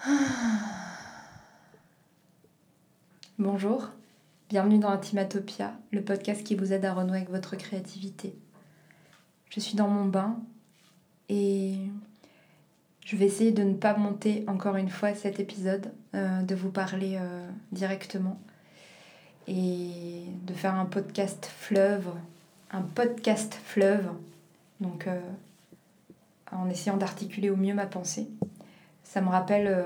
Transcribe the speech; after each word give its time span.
Bonjour, 3.38 3.90
bienvenue 4.48 4.78
dans 4.78 4.88
Intimatopia, 4.88 5.74
le 5.92 6.02
podcast 6.02 6.42
qui 6.42 6.54
vous 6.54 6.72
aide 6.72 6.86
à 6.86 6.94
renouer 6.94 7.18
avec 7.18 7.28
votre 7.28 7.54
créativité. 7.56 8.34
Je 9.50 9.60
suis 9.60 9.76
dans 9.76 9.88
mon 9.88 10.06
bain 10.06 10.38
et 11.28 11.74
je 13.04 13.14
vais 13.14 13.26
essayer 13.26 13.52
de 13.52 13.62
ne 13.62 13.74
pas 13.74 13.94
monter 13.94 14.42
encore 14.46 14.76
une 14.76 14.88
fois 14.88 15.14
cet 15.14 15.38
épisode, 15.38 15.92
euh, 16.14 16.40
de 16.42 16.54
vous 16.54 16.70
parler 16.70 17.18
euh, 17.20 17.50
directement 17.70 18.40
et 19.48 20.24
de 20.44 20.54
faire 20.54 20.76
un 20.76 20.86
podcast 20.86 21.44
fleuve, 21.44 22.08
un 22.70 22.80
podcast 22.80 23.54
fleuve, 23.64 24.08
donc 24.80 25.06
euh, 25.06 25.20
en 26.52 26.70
essayant 26.70 26.96
d'articuler 26.96 27.50
au 27.50 27.56
mieux 27.56 27.74
ma 27.74 27.86
pensée. 27.86 28.30
Ça 29.10 29.20
me 29.20 29.28
rappelle 29.28 29.84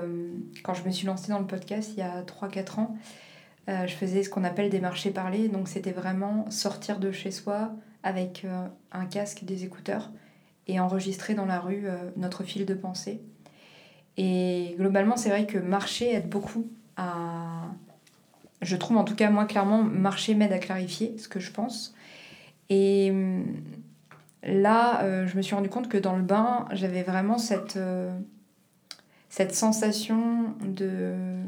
quand 0.63 0.75
je 0.75 0.83
me 0.83 0.91
suis 0.91 1.07
lancée 1.07 1.31
dans 1.31 1.39
le 1.39 1.47
podcast 1.47 1.93
il 1.93 1.99
y 1.99 2.03
a 2.03 2.21
3-4 2.21 2.79
ans, 2.79 2.95
euh, 3.67 3.87
je 3.87 3.95
faisais 3.95 4.21
ce 4.21 4.29
qu'on 4.29 4.43
appelle 4.43 4.69
des 4.69 4.79
marchés 4.79 5.09
parlés, 5.09 5.47
donc 5.49 5.67
c'était 5.67 5.91
vraiment 5.91 6.49
sortir 6.51 6.99
de 6.99 7.11
chez 7.11 7.31
soi 7.31 7.71
avec 8.03 8.45
euh, 8.45 8.67
un 8.91 9.05
casque, 9.05 9.43
des 9.43 9.63
écouteurs 9.63 10.11
et 10.67 10.79
enregistrer 10.79 11.33
dans 11.33 11.45
la 11.45 11.59
rue 11.59 11.87
euh, 11.87 12.11
notre 12.15 12.43
fil 12.43 12.65
de 12.65 12.73
pensée. 12.75 13.21
Et 14.17 14.75
globalement, 14.77 15.17
c'est 15.17 15.29
vrai 15.29 15.47
que 15.47 15.57
marcher 15.57 16.13
aide 16.13 16.29
beaucoup 16.29 16.67
à. 16.95 17.63
Je 18.61 18.75
trouve 18.75 18.97
en 18.97 19.03
tout 19.03 19.15
cas, 19.15 19.29
moi, 19.31 19.45
clairement, 19.45 19.83
marcher 19.83 20.35
m'aide 20.35 20.53
à 20.53 20.59
clarifier 20.59 21.17
ce 21.17 21.27
que 21.27 21.39
je 21.39 21.51
pense. 21.51 21.93
Et 22.69 23.13
là, 24.43 25.25
je 25.27 25.35
me 25.35 25.41
suis 25.41 25.53
rendu 25.53 25.69
compte 25.69 25.89
que 25.89 25.97
dans 25.97 26.15
le 26.15 26.23
bain, 26.23 26.65
j'avais 26.71 27.03
vraiment 27.03 27.37
cette, 27.37 27.77
cette 29.35 29.53
sensation 29.53 30.55
de, 30.61 31.43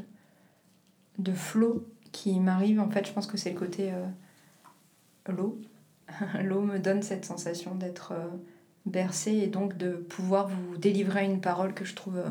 flot 1.33 1.87
qui 2.11 2.37
m'arrive, 2.37 2.81
en 2.81 2.89
fait, 2.89 3.07
je 3.07 3.13
pense 3.13 3.27
que 3.27 3.37
c'est 3.37 3.51
le 3.51 3.57
côté 3.57 3.93
euh, 3.93 4.05
l'eau. 5.31 5.57
l'eau 6.43 6.59
me 6.59 6.79
donne 6.79 7.01
cette 7.01 7.23
sensation 7.23 7.75
d'être 7.75 8.11
euh, 8.11 8.27
bercée 8.85 9.35
et 9.35 9.47
donc 9.47 9.77
de 9.77 9.91
pouvoir 9.91 10.49
vous 10.49 10.75
délivrer 10.75 11.23
une 11.23 11.39
parole 11.39 11.73
que 11.73 11.85
je 11.85 11.95
trouve 11.95 12.21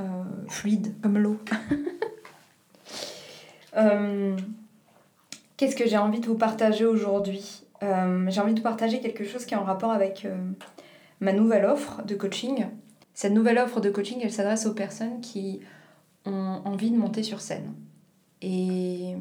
euh, 0.00 0.24
fluide, 0.48 0.92
comme 1.02 1.18
l'eau. 1.18 1.38
Qu'est-ce 5.56 5.76
que 5.76 5.86
j'ai 5.86 5.98
envie 5.98 6.18
de 6.18 6.26
vous 6.26 6.34
partager 6.34 6.84
aujourd'hui? 6.84 7.62
J'ai 7.80 8.40
envie 8.40 8.54
de 8.54 8.60
partager 8.60 8.98
quelque 8.98 9.24
chose 9.24 9.46
qui 9.46 9.54
est 9.54 9.56
en 9.56 9.62
rapport 9.62 9.92
avec 9.92 10.26
ma 11.20 11.32
nouvelle 11.32 11.64
offre 11.64 12.02
de 12.02 12.16
coaching. 12.16 12.66
Cette 13.14 13.32
nouvelle 13.32 13.58
offre 13.58 13.80
de 13.80 13.90
coaching, 13.90 14.18
elle 14.22 14.32
s'adresse 14.32 14.66
aux 14.66 14.74
personnes 14.74 15.20
qui 15.20 15.60
ont 16.24 16.62
envie 16.64 16.90
de 16.90 16.96
monter 16.96 17.22
sur 17.22 17.40
scène. 17.40 17.74
Et 18.40 19.14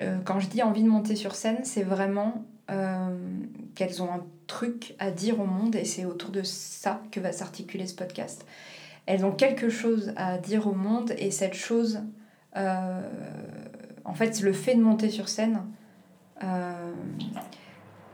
euh, 0.00 0.18
quand 0.24 0.40
je 0.40 0.48
dis 0.48 0.62
envie 0.62 0.82
de 0.82 0.88
monter 0.88 1.16
sur 1.16 1.34
scène, 1.34 1.58
c'est 1.64 1.82
vraiment 1.82 2.44
euh, 2.70 3.16
qu'elles 3.74 4.02
ont 4.02 4.12
un 4.12 4.24
truc 4.46 4.94
à 4.98 5.10
dire 5.10 5.40
au 5.40 5.44
monde 5.44 5.74
et 5.74 5.84
c'est 5.84 6.04
autour 6.04 6.30
de 6.30 6.42
ça 6.42 7.02
que 7.10 7.20
va 7.20 7.32
s'articuler 7.32 7.86
ce 7.86 7.94
podcast. 7.94 8.46
Elles 9.06 9.24
ont 9.24 9.32
quelque 9.32 9.70
chose 9.70 10.12
à 10.16 10.38
dire 10.38 10.66
au 10.66 10.74
monde 10.74 11.12
et 11.18 11.30
cette 11.30 11.54
chose, 11.54 12.00
euh, 12.56 13.00
en 14.04 14.14
fait, 14.14 14.40
le 14.40 14.52
fait 14.52 14.74
de 14.74 14.82
monter 14.82 15.10
sur 15.10 15.28
scène 15.28 15.62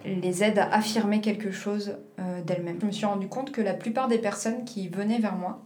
les 0.05 0.45
aide 0.45 0.59
à 0.59 0.75
affirmer 0.75 1.21
quelque 1.21 1.51
chose 1.51 1.97
d'elles-mêmes. 2.47 2.79
Je 2.81 2.87
me 2.87 2.93
suis 2.93 3.07
rendu 3.07 3.29
compte 3.29 3.53
que 3.53 3.61
la 3.61 3.75
plupart 3.75 4.09
des 4.09 4.19
personnes 4.19 4.65
qui 4.65 4.89
venaient 4.89 5.19
vers 5.19 5.37
moi 5.37 5.63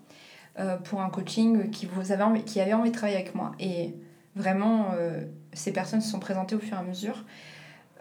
pour 0.85 1.01
un 1.01 1.11
coaching, 1.11 1.71
avaient 2.11 2.43
qui 2.43 2.61
avaient 2.61 2.73
envie 2.73 2.91
de 2.91 2.95
travailler 2.95 3.19
avec 3.19 3.35
moi, 3.35 3.53
et 3.59 3.95
Vraiment, 4.39 4.93
euh, 4.97 5.25
ces 5.53 5.73
personnes 5.73 6.01
se 6.01 6.11
sont 6.11 6.21
présentées 6.21 6.55
au 6.55 6.61
fur 6.61 6.77
et 6.77 6.81
à 6.81 6.85
mesure. 6.85 7.25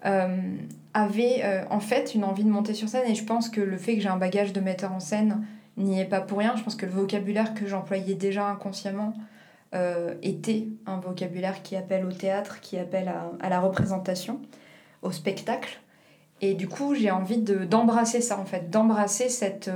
Euh, 0.06 0.56
avaient 0.94 1.42
euh, 1.44 1.64
en 1.72 1.80
fait 1.80 2.14
une 2.14 2.24
envie 2.24 2.44
de 2.44 2.50
monter 2.50 2.76
sur 2.76 2.88
scène 2.88 3.10
et 3.10 3.16
je 3.16 3.24
pense 3.24 3.50
que 3.50 3.60
le 3.60 3.78
fait 3.78 3.96
que 3.96 4.02
j'ai 4.02 4.10
un 4.10 4.18
bagage 4.18 4.54
de 4.54 4.62
metteur 4.62 4.92
en 4.92 5.00
scène 5.00 5.44
n'y 5.78 6.00
est 6.00 6.06
pas 6.06 6.22
pour 6.22 6.38
rien. 6.38 6.56
Je 6.56 6.64
pense 6.64 6.76
que 6.76 6.86
le 6.86 6.92
vocabulaire 6.92 7.56
que 7.56 7.66
j'employais 7.66 8.14
déjà 8.14 8.48
inconsciemment 8.48 9.14
était 10.24 10.70
un 10.88 10.98
vocabulaire 10.98 11.62
qui 11.62 11.76
appelle 11.76 12.04
au 12.04 12.12
théâtre, 12.12 12.62
qui 12.62 12.80
appelle 12.80 13.12
à, 13.40 13.50
la 13.50 13.60
représentation, 13.60 14.42
au 15.04 15.12
spectacle. 15.12 15.80
Et 16.42 16.54
du 16.54 16.68
coup, 16.68 16.94
j'ai 16.94 17.12
envie 17.12 17.38
d'embrasser 17.40 18.22
ça 18.22 18.40
en 18.40 18.46
fait, 18.46 18.70
d'embrasser 18.70 19.30
cette... 19.30 19.70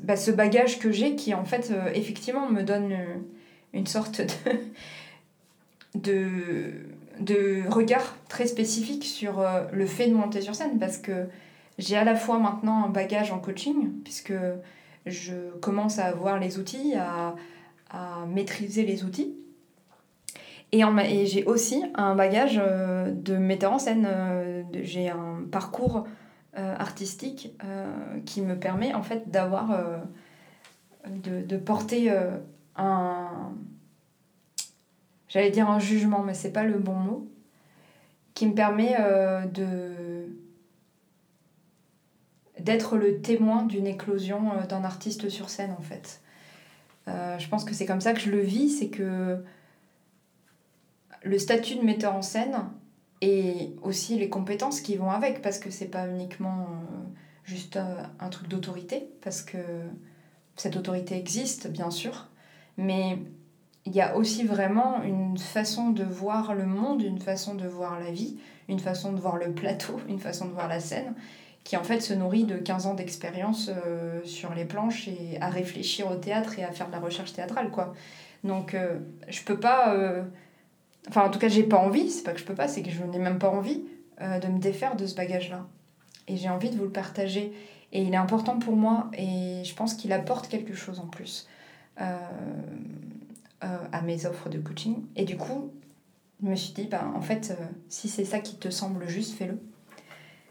Bah, 0.00 0.16
ce 0.16 0.30
bagage 0.30 0.78
que 0.78 0.90
j'ai 0.90 1.16
qui 1.16 1.34
en 1.34 1.44
fait 1.44 1.72
effectivement 1.94 2.48
me 2.48 2.62
donne 2.62 2.96
une 3.72 3.86
sorte 3.86 4.20
de, 4.20 4.50
de, 5.94 6.72
de 7.20 7.62
regard 7.68 8.16
très 8.28 8.46
spécifique 8.46 9.04
sur 9.04 9.40
euh, 9.40 9.64
le 9.72 9.86
fait 9.86 10.08
de 10.08 10.14
monter 10.14 10.40
sur 10.40 10.54
scène 10.54 10.78
parce 10.78 10.98
que 10.98 11.26
j'ai 11.78 11.96
à 11.96 12.04
la 12.04 12.14
fois 12.14 12.38
maintenant 12.38 12.84
un 12.84 12.88
bagage 12.88 13.32
en 13.32 13.38
coaching 13.38 13.90
puisque 14.04 14.34
je 15.06 15.34
commence 15.60 15.98
à 15.98 16.06
avoir 16.06 16.38
les 16.38 16.58
outils, 16.58 16.94
à, 16.94 17.34
à 17.90 18.26
maîtriser 18.26 18.84
les 18.84 19.04
outils. 19.04 19.34
Et, 20.72 20.80
et 20.80 21.26
j'ai 21.26 21.44
aussi 21.44 21.84
un 21.94 22.14
bagage 22.14 22.60
euh, 22.62 23.10
de 23.12 23.36
metteur 23.36 23.72
en 23.72 23.78
scène. 23.78 24.06
Euh, 24.08 24.62
j'ai 24.82 25.10
un 25.10 25.44
parcours 25.50 26.06
artistique 26.54 27.58
qui 28.26 28.42
me 28.42 28.58
permet 28.58 28.92
en 28.92 29.02
fait 29.02 29.30
d'avoir, 29.30 29.74
de, 31.08 31.40
de, 31.40 31.56
porter 31.56 32.12
un. 32.76 33.54
J'allais 35.32 35.50
dire 35.50 35.70
un 35.70 35.78
jugement, 35.78 36.22
mais 36.22 36.34
c'est 36.34 36.52
pas 36.52 36.64
le 36.64 36.78
bon 36.78 36.92
mot. 36.92 37.26
Qui 38.34 38.46
me 38.46 38.54
permet 38.54 38.96
euh, 39.00 39.46
de 39.46 40.28
d'être 42.60 42.96
le 42.96 43.20
témoin 43.22 43.64
d'une 43.64 43.86
éclosion 43.86 44.52
euh, 44.52 44.66
d'un 44.66 44.84
artiste 44.84 45.30
sur 45.30 45.48
scène 45.48 45.74
en 45.78 45.82
fait. 45.82 46.20
Euh, 47.08 47.38
je 47.38 47.48
pense 47.48 47.64
que 47.64 47.74
c'est 47.74 47.86
comme 47.86 48.02
ça 48.02 48.12
que 48.12 48.20
je 48.20 48.30
le 48.30 48.40
vis, 48.40 48.68
c'est 48.68 48.88
que 48.88 49.42
le 51.24 51.38
statut 51.38 51.76
de 51.76 51.82
metteur 51.82 52.14
en 52.14 52.22
scène 52.22 52.56
et 53.20 53.74
aussi 53.82 54.18
les 54.18 54.28
compétences 54.28 54.80
qui 54.80 54.96
vont 54.96 55.10
avec, 55.10 55.42
parce 55.42 55.58
que 55.58 55.70
c'est 55.70 55.86
pas 55.86 56.08
uniquement 56.08 56.66
juste 57.44 57.78
un 58.20 58.28
truc 58.28 58.48
d'autorité, 58.48 59.08
parce 59.22 59.42
que 59.42 59.58
cette 60.56 60.76
autorité 60.76 61.16
existe 61.16 61.68
bien 61.68 61.90
sûr, 61.90 62.28
mais 62.76 63.18
il 63.84 63.92
y 63.92 64.00
a 64.00 64.16
aussi 64.16 64.44
vraiment 64.44 65.02
une 65.02 65.36
façon 65.38 65.90
de 65.90 66.04
voir 66.04 66.54
le 66.54 66.66
monde, 66.66 67.02
une 67.02 67.18
façon 67.18 67.54
de 67.54 67.66
voir 67.66 67.98
la 67.98 68.10
vie, 68.10 68.38
une 68.68 68.78
façon 68.78 69.12
de 69.12 69.20
voir 69.20 69.36
le 69.36 69.52
plateau, 69.52 70.00
une 70.08 70.20
façon 70.20 70.46
de 70.46 70.52
voir 70.52 70.68
la 70.68 70.80
scène, 70.80 71.14
qui 71.64 71.76
en 71.76 71.84
fait 71.84 72.00
se 72.00 72.12
nourrit 72.12 72.44
de 72.44 72.56
15 72.56 72.86
ans 72.86 72.94
d'expérience 72.94 73.70
euh, 73.70 74.20
sur 74.24 74.54
les 74.54 74.64
planches 74.64 75.08
et 75.08 75.38
à 75.40 75.48
réfléchir 75.48 76.10
au 76.10 76.16
théâtre 76.16 76.58
et 76.58 76.64
à 76.64 76.72
faire 76.72 76.88
de 76.88 76.92
la 76.92 77.00
recherche 77.00 77.32
théâtrale, 77.32 77.70
quoi. 77.70 77.92
Donc 78.44 78.74
euh, 78.74 78.98
je 79.28 79.42
peux 79.42 79.58
pas... 79.58 79.94
Euh, 79.94 80.22
enfin 81.08 81.22
en 81.26 81.30
tout 81.30 81.38
cas 81.38 81.48
j'ai 81.48 81.62
pas 81.62 81.78
envie, 81.78 82.10
c'est 82.10 82.22
pas 82.22 82.32
que 82.32 82.40
je 82.40 82.44
peux 82.44 82.54
pas, 82.54 82.68
c'est 82.68 82.82
que 82.82 82.90
je 82.90 83.02
n'ai 83.04 83.18
même 83.18 83.38
pas 83.38 83.50
envie 83.50 83.84
de 84.20 84.46
me 84.46 84.60
défaire 84.60 84.94
de 84.94 85.04
ce 85.04 85.16
bagage-là. 85.16 85.66
Et 86.28 86.36
j'ai 86.36 86.48
envie 86.48 86.70
de 86.70 86.76
vous 86.76 86.84
le 86.84 86.92
partager. 86.92 87.52
Et 87.90 88.02
il 88.02 88.14
est 88.14 88.18
important 88.18 88.58
pour 88.58 88.76
moi 88.76 89.10
et 89.18 89.62
je 89.64 89.74
pense 89.74 89.94
qu'il 89.94 90.12
apporte 90.12 90.48
quelque 90.48 90.74
chose 90.74 91.00
en 91.00 91.08
plus. 91.08 91.48
Euh, 92.00 92.16
euh, 93.64 93.78
à 93.92 94.02
mes 94.02 94.26
offres 94.26 94.48
de 94.48 94.58
coaching. 94.58 95.04
Et 95.14 95.24
du 95.24 95.36
coup, 95.36 95.70
je 96.42 96.48
me 96.48 96.56
suis 96.56 96.72
dit, 96.72 96.86
ben, 96.86 97.12
en 97.14 97.20
fait, 97.20 97.52
euh, 97.52 97.64
si 97.88 98.08
c'est 98.08 98.24
ça 98.24 98.40
qui 98.40 98.56
te 98.56 98.70
semble 98.70 99.06
juste, 99.06 99.34
fais-le. 99.36 99.52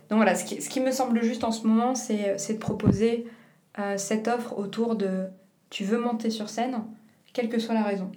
Donc 0.09 0.18
voilà, 0.18 0.35
ce 0.35 0.45
qui, 0.45 0.79
me 0.79 0.91
semble 0.91 1.22
juste 1.22 1.44
en 1.44 1.51
ce 1.51 1.68
moment, 1.68 1.94
c'est 1.94 2.38
de 2.53 2.57
proposer 2.57 3.28
cette 3.97 4.28
offre 4.28 4.57
autour 4.57 4.95
de 4.95 5.27
tu 5.69 5.83
veux 5.83 6.00
monter 6.00 6.30
sur 6.30 6.47
scène, 6.47 6.83
quelle 7.33 7.50
que 7.50 7.59
soit 7.59 7.74
la 7.74 7.83
raison. 7.83 8.12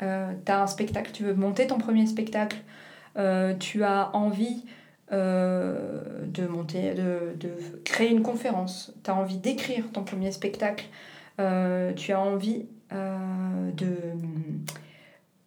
Euh, 0.00 0.32
tu 0.44 0.52
as 0.52 0.62
un 0.62 0.66
spectacle, 0.66 1.10
tu 1.12 1.22
veux 1.22 1.34
monter 1.34 1.66
ton 1.66 1.78
premier 1.78 2.06
spectacle, 2.06 2.58
tu 3.60 3.84
as 3.84 4.10
envie 4.14 4.64
de 5.10 6.46
monter, 6.46 6.94
de, 6.94 7.50
créer 7.84 8.10
une 8.10 8.22
conférence, 8.22 8.94
tu 9.04 9.10
as 9.10 9.14
envie 9.14 9.36
d'écrire 9.36 9.84
ton 9.92 10.04
premier 10.04 10.32
spectacle, 10.32 10.86
euh, 11.40 11.92
tu 11.94 12.12
as 12.12 12.20
envie 12.20 12.66
euh, 12.92 13.70
de, 13.72 13.96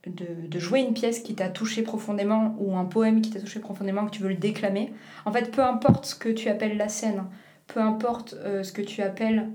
de, 0.08 0.48
de, 0.48 0.60
jouer 0.60 0.80
une 0.80 0.94
pièce 0.94 1.20
qui 1.20 1.36
t'a 1.36 1.50
touché 1.50 1.84
profondément 1.84 2.56
ou 2.60 2.76
un 2.76 2.86
poème 2.86 3.22
qui 3.22 3.30
t'a 3.30 3.40
touché 3.40 3.60
profondément, 3.60 4.06
que 4.06 4.12
tu 4.12 4.24
veux 4.24 4.30
le 4.30 4.36
déclamer. 4.36 4.92
En 5.26 5.32
fait, 5.32 5.52
peu 5.52 5.64
importe 5.64 6.06
ce 6.06 6.16
que 6.16 6.30
tu 6.30 6.50
appelles 6.50 6.78
la 6.78 6.90
scène, 6.90 7.24
peu 7.68 7.80
importe 7.80 8.36
euh, 8.40 8.64
ce 8.64 8.72
que 8.72 8.82
tu 8.82 9.02
appelles 9.02 9.50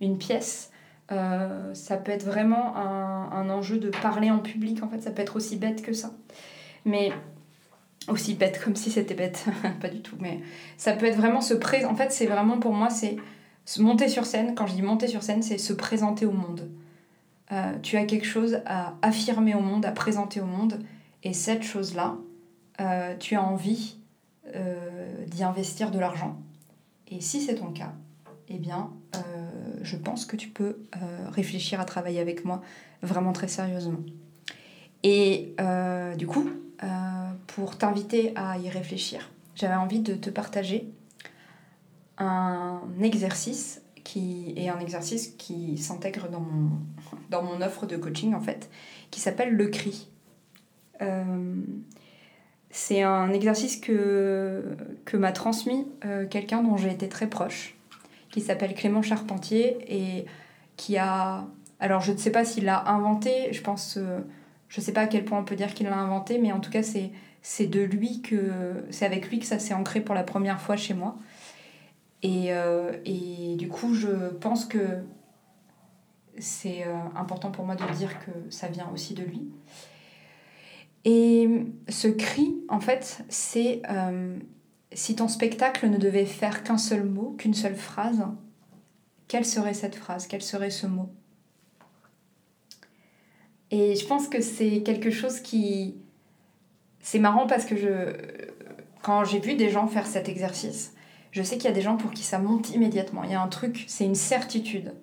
une 0.00 0.18
pièce, 0.18 0.70
ça 1.08 1.96
peut 1.96 2.12
être 2.12 2.24
vraiment 2.24 2.76
un, 2.76 3.30
un, 3.30 3.50
enjeu 3.50 3.78
de 3.78 3.90
parler 3.90 4.30
en 4.30 4.38
public. 4.38 4.82
En 4.82 4.88
fait, 4.88 5.00
ça 5.00 5.10
peut 5.10 5.22
être 5.22 5.36
aussi 5.36 5.56
bête 5.56 5.82
que 5.82 5.92
ça. 5.92 6.12
Mais 6.84 7.12
aussi 8.08 8.34
bête, 8.34 8.60
comme 8.62 8.76
si 8.76 8.90
c'était 8.90 9.14
bête, 9.14 9.46
pas 9.80 9.88
du 9.88 10.00
tout. 10.00 10.16
Mais 10.20 10.40
ça 10.76 10.92
peut 10.92 11.06
être 11.06 11.16
vraiment 11.16 11.40
ce 11.40 11.54
présent. 11.54 11.90
En 11.90 11.94
fait, 11.94 12.12
c'est 12.12 12.26
vraiment 12.26 12.58
pour 12.58 12.72
moi, 12.72 12.90
c'est 12.90 13.16
Monter 13.78 14.08
sur 14.08 14.24
scène, 14.24 14.54
quand 14.54 14.66
je 14.66 14.74
dis 14.74 14.82
monter 14.82 15.08
sur 15.08 15.22
scène, 15.22 15.42
c'est 15.42 15.58
se 15.58 15.72
présenter 15.72 16.24
au 16.24 16.30
monde. 16.30 16.70
Euh, 17.52 17.72
tu 17.82 17.96
as 17.96 18.04
quelque 18.04 18.26
chose 18.26 18.60
à 18.64 18.94
affirmer 19.02 19.54
au 19.54 19.60
monde, 19.60 19.84
à 19.84 19.92
présenter 19.92 20.40
au 20.40 20.46
monde, 20.46 20.84
et 21.24 21.32
cette 21.32 21.64
chose-là, 21.64 22.16
euh, 22.80 23.16
tu 23.18 23.34
as 23.34 23.42
envie 23.42 23.98
euh, 24.54 25.26
d'y 25.26 25.42
investir 25.42 25.90
de 25.90 25.98
l'argent. 25.98 26.38
Et 27.08 27.20
si 27.20 27.40
c'est 27.40 27.56
ton 27.56 27.72
cas, 27.72 27.92
eh 28.48 28.58
bien, 28.58 28.90
je 29.82 29.96
pense 29.96 30.26
que 30.26 30.36
tu 30.36 30.48
peux 30.48 30.78
réfléchir 31.30 31.80
à 31.80 31.84
travailler 31.84 32.20
avec 32.20 32.44
moi 32.44 32.62
vraiment 33.02 33.32
très 33.32 33.48
sérieusement. 33.48 34.00
Et 35.02 35.54
du 36.16 36.26
coup, 36.26 36.50
pour 37.46 37.78
t'inviter 37.78 38.32
à 38.36 38.58
y 38.58 38.68
réfléchir, 38.68 39.30
j'avais 39.54 39.74
envie 39.74 40.00
de 40.00 40.14
te 40.14 40.30
partager 40.30 40.90
un 42.18 42.80
exercice 43.02 43.82
qui 44.06 44.54
est 44.56 44.68
un 44.68 44.78
exercice 44.78 45.34
qui 45.36 45.76
s'intègre 45.78 46.28
dans 46.28 46.40
mon, 46.40 46.70
dans 47.28 47.42
mon 47.42 47.60
offre 47.60 47.86
de 47.86 47.96
coaching 47.96 48.34
en 48.34 48.40
fait, 48.40 48.70
qui 49.10 49.20
s'appelle 49.20 49.54
le 49.54 49.66
cri. 49.66 50.08
Euh, 51.02 51.56
c'est 52.70 53.02
un 53.02 53.32
exercice 53.32 53.76
que, 53.76 54.76
que 55.04 55.16
m'a 55.16 55.32
transmis 55.32 55.88
euh, 56.04 56.24
quelqu'un 56.26 56.62
dont 56.62 56.76
j'ai 56.76 56.90
été 56.90 57.08
très 57.08 57.26
proche, 57.26 57.75
qui 58.36 58.42
s'appelle 58.42 58.74
Clément 58.74 59.00
Charpentier 59.00 59.78
et 59.88 60.26
qui 60.76 60.98
a... 60.98 61.46
Alors 61.80 62.02
je 62.02 62.12
ne 62.12 62.18
sais 62.18 62.30
pas 62.30 62.44
s'il 62.44 62.66
l'a 62.66 62.86
inventé, 62.86 63.50
je 63.52 63.62
pense... 63.62 63.96
Euh, 63.96 64.20
je 64.68 64.80
ne 64.80 64.84
sais 64.84 64.92
pas 64.92 65.02
à 65.02 65.06
quel 65.06 65.24
point 65.24 65.38
on 65.38 65.44
peut 65.44 65.56
dire 65.56 65.72
qu'il 65.72 65.86
l'a 65.86 65.96
inventé, 65.96 66.38
mais 66.38 66.52
en 66.52 66.60
tout 66.60 66.70
cas 66.70 66.82
c'est, 66.82 67.12
c'est 67.40 67.66
de 67.66 67.80
lui 67.80 68.20
que... 68.20 68.84
C'est 68.90 69.06
avec 69.06 69.30
lui 69.30 69.38
que 69.38 69.46
ça 69.46 69.58
s'est 69.58 69.72
ancré 69.72 70.02
pour 70.02 70.14
la 70.14 70.22
première 70.22 70.60
fois 70.60 70.76
chez 70.76 70.92
moi. 70.92 71.16
Et, 72.22 72.48
euh, 72.50 72.92
du 73.56 73.68
coup, 73.68 73.94
je 73.94 74.28
pense 74.38 74.66
que 74.66 75.02
c'est 76.38 76.86
euh, 76.86 76.94
important 77.14 77.50
pour 77.50 77.64
moi 77.64 77.74
de 77.74 77.84
dire 77.94 78.18
que 78.18 78.32
ça 78.50 78.68
vient 78.68 78.90
aussi 78.92 79.14
de 79.14 79.22
lui. 79.22 79.48
Et 81.06 81.48
ce 81.88 82.08
cri, 82.08 82.54
en 82.68 82.80
fait, 82.80 83.24
c'est 83.30 83.80
si 84.92 85.16
ton 85.16 85.28
spectacle 85.28 85.88
ne 85.88 85.98
devait 85.98 86.26
faire 86.26 86.62
qu'un 86.62 86.78
seul 86.78 87.04
mot, 87.04 87.34
qu'une 87.38 87.54
seule 87.54 87.76
phrase, 87.76 88.24
quelle 89.28 89.44
serait 89.44 89.74
cette 89.74 89.96
phrase? 89.96 90.26
Quel 90.26 90.42
serait 90.42 90.70
ce 90.70 90.86
mot? 90.86 91.10
Et 93.70 93.96
je 93.96 94.06
pense 94.06 94.28
que 94.28 94.40
c'est 94.40 94.82
quelque 94.82 95.10
chose 95.10 95.40
qui... 95.40 95.96
C'est 97.00 97.18
marrant 97.18 97.46
parce 97.46 97.64
que 97.64 97.76
je... 97.76 98.12
quand 99.02 99.24
j'ai 99.24 99.40
vu 99.40 99.54
des 99.54 99.70
gens 99.70 99.86
faire 99.88 100.06
cet 100.06 100.28
exercice, 100.28 100.94
je 101.32 101.42
sais 101.42 101.56
qu'il 101.56 101.66
y 101.66 101.72
a 101.72 101.74
des 101.74 101.82
gens 101.82 101.96
pour 101.96 102.12
qui 102.12 102.22
ça 102.22 102.38
monte 102.38 102.70
immédiatement. 102.70 103.24
Il 103.24 103.30
y 103.30 103.34
a 103.34 103.42
un 103.42 103.48
truc, 103.48 103.84
c'est 103.88 104.04
une 104.04 104.14
certitude. 104.14 104.94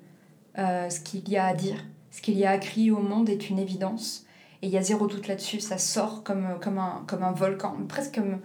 Euh, 0.57 0.89
ce 0.89 0.99
qu'il 0.99 1.27
y 1.29 1.37
a 1.37 1.45
à 1.45 1.53
dire, 1.53 1.83
ce 2.11 2.21
qu'il 2.21 2.37
y 2.37 2.45
a 2.45 2.51
à 2.51 2.57
crier 2.57 2.91
au 2.91 2.99
monde 2.99 3.29
est 3.29 3.49
une 3.49 3.59
évidence. 3.59 4.25
Et 4.61 4.67
il 4.67 4.71
y 4.71 4.77
a 4.77 4.81
zéro 4.81 5.07
doute 5.07 5.27
là-dessus, 5.27 5.59
ça 5.59 5.77
sort 5.77 6.23
comme, 6.23 6.57
comme, 6.61 6.77
un, 6.77 7.03
comme 7.05 7.23
un 7.23 7.33
volcan, 7.33 7.75
presque 7.89 8.15
comme, 8.15 8.39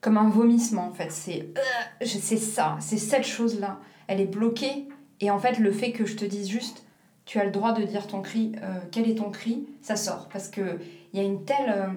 comme 0.00 0.16
un 0.16 0.28
vomissement 0.28 0.88
en 0.88 0.92
fait. 0.92 1.10
C'est 1.10 1.48
euh, 1.56 2.04
c'est 2.04 2.36
ça, 2.36 2.76
c'est 2.80 2.98
cette 2.98 3.26
chose-là. 3.26 3.80
Elle 4.06 4.20
est 4.20 4.26
bloquée. 4.26 4.88
Et 5.20 5.30
en 5.30 5.38
fait, 5.38 5.58
le 5.58 5.70
fait 5.70 5.92
que 5.92 6.06
je 6.06 6.16
te 6.16 6.24
dise 6.24 6.48
juste, 6.48 6.84
tu 7.26 7.38
as 7.38 7.44
le 7.44 7.50
droit 7.50 7.72
de 7.72 7.82
dire 7.84 8.06
ton 8.06 8.22
cri, 8.22 8.52
euh, 8.62 8.80
quel 8.90 9.08
est 9.08 9.16
ton 9.16 9.30
cri, 9.30 9.66
ça 9.82 9.96
sort. 9.96 10.28
Parce 10.32 10.48
qu'il 10.48 10.78
y 11.12 11.20
a 11.20 11.22
une 11.22 11.44
telle. 11.44 11.90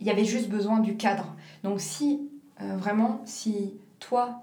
Il 0.00 0.06
y 0.06 0.10
avait 0.10 0.24
juste 0.24 0.48
besoin 0.48 0.80
du 0.80 0.96
cadre. 0.96 1.34
Donc 1.62 1.80
si, 1.80 2.28
vraiment, 2.58 3.22
si 3.24 3.74
toi, 3.98 4.42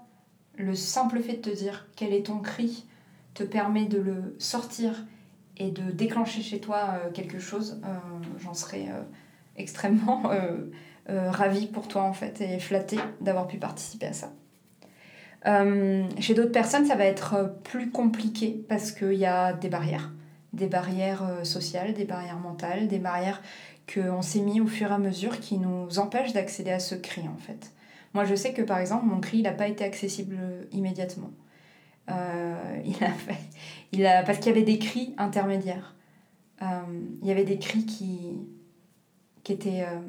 le 0.56 0.74
simple 0.74 1.20
fait 1.20 1.34
de 1.34 1.50
te 1.50 1.56
dire 1.56 1.86
quel 1.96 2.12
est 2.12 2.26
ton 2.26 2.38
cri 2.38 2.86
te 3.34 3.42
permet 3.42 3.86
de 3.86 3.98
le 3.98 4.36
sortir 4.38 5.04
et 5.56 5.70
de 5.70 5.90
déclencher 5.90 6.42
chez 6.42 6.60
toi 6.60 6.94
euh, 6.94 7.10
quelque 7.10 7.38
chose, 7.38 7.80
euh, 7.84 7.96
j'en 8.38 8.54
serais 8.54 8.88
euh, 11.10 11.30
ravie 11.30 11.66
pour 11.66 11.88
toi 11.88 12.02
en 12.02 12.12
fait 12.12 12.40
et 12.40 12.58
flattée 12.58 12.98
d'avoir 13.20 13.46
pu 13.46 13.58
participer 13.58 14.06
à 14.06 14.12
ça. 14.12 14.32
chez 16.18 16.34
d'autres 16.34 16.52
personnes, 16.52 16.86
ça 16.86 16.96
va 16.96 17.04
être 17.04 17.58
plus 17.64 17.90
compliqué 17.90 18.64
parce 18.68 18.92
qu'il 18.92 19.14
y 19.14 19.26
a 19.26 19.52
des 19.52 19.68
barrières, 19.68 20.12
des 20.52 20.66
barrières 20.66 21.22
sociales, 21.42 21.92
des 21.94 22.04
barrières 22.04 22.38
mentales, 22.38 22.88
des 22.88 22.98
barrières 22.98 23.42
qu'on 23.92 24.22
s'est 24.22 24.40
mis 24.40 24.60
au 24.60 24.66
fur 24.66 24.90
et 24.90 24.94
à 24.94 24.98
mesure 24.98 25.40
qui 25.40 25.58
nous 25.58 25.98
empêchent 25.98 26.32
d'accéder 26.32 26.70
à 26.70 26.78
ce 26.78 26.94
cri 26.94 27.22
en 27.28 27.36
fait. 27.36 27.72
Moi, 28.14 28.24
je 28.24 28.34
sais 28.34 28.52
que 28.52 28.62
par 28.62 28.78
exemple, 28.78 29.06
mon 29.06 29.20
cri, 29.20 29.38
il 29.38 29.42
n'a 29.42 29.52
pas 29.52 29.68
été 29.68 29.84
accessible 29.84 30.38
immédiatement. 30.72 31.30
Euh, 32.10 32.80
il 32.84 33.02
a 33.02 33.10
fait, 33.10 33.38
il 33.92 34.06
a, 34.06 34.22
parce 34.22 34.38
qu'il 34.38 34.48
y 34.48 34.50
avait 34.50 34.62
des 34.62 34.78
cris 34.78 35.14
intermédiaires. 35.18 35.94
Euh, 36.62 36.66
il 37.22 37.28
y 37.28 37.30
avait 37.30 37.44
des 37.44 37.58
cris 37.58 37.84
qui, 37.84 38.38
qui 39.42 39.52
étaient. 39.52 39.82
Euh, 39.82 40.00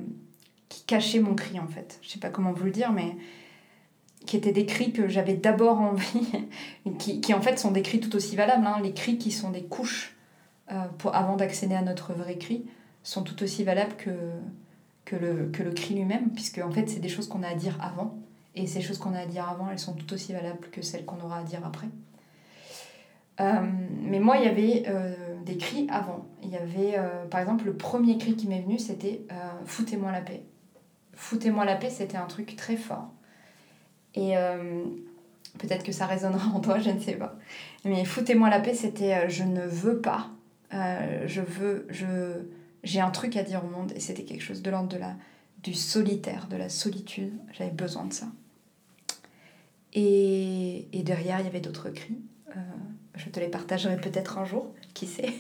qui 0.69 0.83
cachaient 0.83 1.19
mon 1.19 1.35
cri 1.35 1.59
en 1.59 1.67
fait. 1.67 1.99
Je 2.01 2.09
sais 2.09 2.19
pas 2.19 2.29
comment 2.29 2.51
vous 2.51 2.65
le 2.65 2.71
dire, 2.71 2.91
mais 2.91 3.15
qui 4.25 4.37
étaient 4.37 4.51
des 4.51 4.65
cris 4.65 4.91
que 4.91 5.07
j'avais 5.07 5.35
d'abord 5.35 5.79
envie, 5.79 6.27
qui, 6.99 7.21
qui, 7.21 7.33
en 7.33 7.41
fait 7.41 7.59
sont 7.59 7.71
des 7.71 7.81
cris 7.81 7.99
tout 7.99 8.15
aussi 8.15 8.35
valables. 8.35 8.65
Hein. 8.65 8.79
Les 8.81 8.93
cris 8.93 9.17
qui 9.17 9.31
sont 9.31 9.51
des 9.51 9.63
couches 9.63 10.15
pour, 10.97 11.15
avant 11.15 11.35
d'accéder 11.35 11.75
à 11.75 11.83
notre 11.83 12.13
vrai 12.13 12.37
cri 12.37 12.65
sont 13.03 13.21
tout 13.21 13.43
aussi 13.43 13.63
valables 13.63 13.95
que, 13.97 14.09
que 15.05 15.15
le, 15.15 15.49
que 15.51 15.61
le 15.61 15.71
cri 15.71 15.93
lui-même, 15.93 16.31
puisque 16.31 16.57
en 16.57 16.71
fait, 16.71 16.89
c'est 16.89 16.99
des 16.99 17.09
choses 17.09 17.27
qu'on 17.27 17.43
a 17.43 17.49
à 17.49 17.55
dire 17.55 17.77
avant. 17.81 18.17
Et 18.55 18.67
ces 18.67 18.81
choses 18.81 18.97
qu'on 18.97 19.13
a 19.13 19.19
à 19.19 19.25
dire 19.25 19.47
avant, 19.47 19.69
elles 19.69 19.79
sont 19.79 19.93
tout 19.93 20.11
aussi 20.13 20.33
valables 20.33 20.69
que 20.71 20.81
celles 20.81 21.05
qu'on 21.05 21.19
aura 21.23 21.39
à 21.39 21.43
dire 21.43 21.61
après. 21.65 21.87
Euh, 23.41 23.61
mais 24.01 24.19
moi, 24.19 24.37
il 24.37 24.45
y 24.45 24.47
avait 24.47 24.83
euh, 24.87 25.13
des 25.45 25.57
cris 25.57 25.87
avant. 25.89 26.25
Il 26.41 26.49
y 26.49 26.55
avait, 26.55 26.97
euh, 26.97 27.25
par 27.25 27.41
exemple, 27.41 27.65
le 27.65 27.75
premier 27.75 28.17
cri 28.17 28.35
qui 28.35 28.47
m'est 28.47 28.61
venu, 28.61 28.79
c'était 28.79 29.21
Foutez-moi 29.65 30.11
la 30.11 30.21
paix. 30.21 30.43
Foutez-moi 31.15 31.65
la 31.65 31.75
paix, 31.75 31.89
c'était 31.89 32.17
un 32.17 32.27
truc 32.27 32.55
très 32.55 32.77
fort. 32.77 33.11
Et 34.15 34.35
peut-être 35.59 35.83
que 35.83 35.91
ça 35.91 36.05
résonnera 36.05 36.47
en 36.49 36.59
toi, 36.59 36.79
je 36.79 36.89
ne 36.89 36.99
sais 36.99 37.15
pas. 37.15 37.35
Mais 37.83 38.05
Foutez-moi 38.05 38.49
la 38.49 38.59
paix, 38.59 38.73
c'était 38.73 39.29
Je 39.29 39.43
ne 39.43 39.65
veux 39.65 39.99
pas. 39.99 40.29
je 40.71 41.41
veux. 41.41 41.87
Je 41.89 42.43
j'ai 42.85 43.01
un 43.01 43.09
truc 43.09 43.35
à 43.35 43.43
dire 43.43 43.65
au 43.65 43.67
monde 43.67 43.91
et 43.95 43.99
c'était 43.99 44.23
quelque 44.23 44.43
chose 44.43 44.61
de 44.61 44.69
l'ordre 44.69 44.87
de 44.87 44.97
la, 44.97 45.15
du 45.63 45.73
solitaire, 45.73 46.47
de 46.47 46.55
la 46.55 46.69
solitude. 46.69 47.33
J'avais 47.51 47.71
besoin 47.71 48.05
de 48.05 48.13
ça. 48.13 48.27
Et, 49.93 50.87
et 50.93 51.03
derrière, 51.03 51.39
il 51.39 51.45
y 51.45 51.47
avait 51.47 51.61
d'autres 51.61 51.89
cris. 51.89 52.19
Euh, 52.55 52.61
je 53.15 53.29
te 53.29 53.39
les 53.39 53.47
partagerai 53.47 53.97
peut-être 53.97 54.37
un 54.37 54.45
jour, 54.45 54.71
qui 54.93 55.07
sait. 55.07 55.33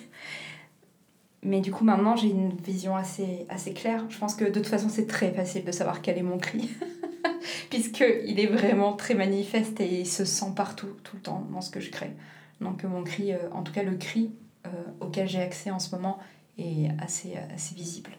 Mais 1.45 1.61
du 1.61 1.71
coup, 1.71 1.83
maintenant, 1.83 2.15
j'ai 2.15 2.29
une 2.29 2.49
vision 2.55 2.95
assez, 2.95 3.45
claire. 3.75 4.03
Je 4.09 4.17
pense 4.17 4.33
que 4.33 4.45
de 4.45 4.49
toute 4.49 4.65
façon, 4.65 4.89
c'est 4.89 5.05
très 5.05 5.31
facile 5.31 5.63
de 5.63 5.71
savoir 5.71 6.01
quel 6.01 6.17
est 6.17 6.23
mon 6.23 6.39
cri. 6.39 6.71
Puisqu'il 7.69 8.39
est 8.39 8.47
vraiment 8.47 8.93
très 8.93 9.13
manifeste 9.13 9.79
et 9.79 9.99
il 9.99 10.07
se 10.07 10.25
sent 10.25 10.53
partout, 10.55 10.89
tout 11.03 11.15
le 11.17 11.21
temps, 11.21 11.47
dans 11.53 11.61
ce 11.61 11.69
que 11.69 11.79
je 11.79 11.91
crée. 11.91 12.11
Donc, 12.61 12.83
mon 12.83 13.03
cri, 13.03 13.31
euh, 13.31 13.37
en 13.51 13.61
tout 13.61 13.71
cas, 13.71 13.83
le 13.83 13.95
cri 13.95 14.31
euh, 14.65 14.69
auquel 14.99 15.29
j'ai 15.29 15.39
accès 15.39 15.69
en 15.69 15.77
ce 15.77 15.95
moment, 15.95 16.17
est 16.57 16.89
assez, 16.99 17.35
visible. 17.75 18.09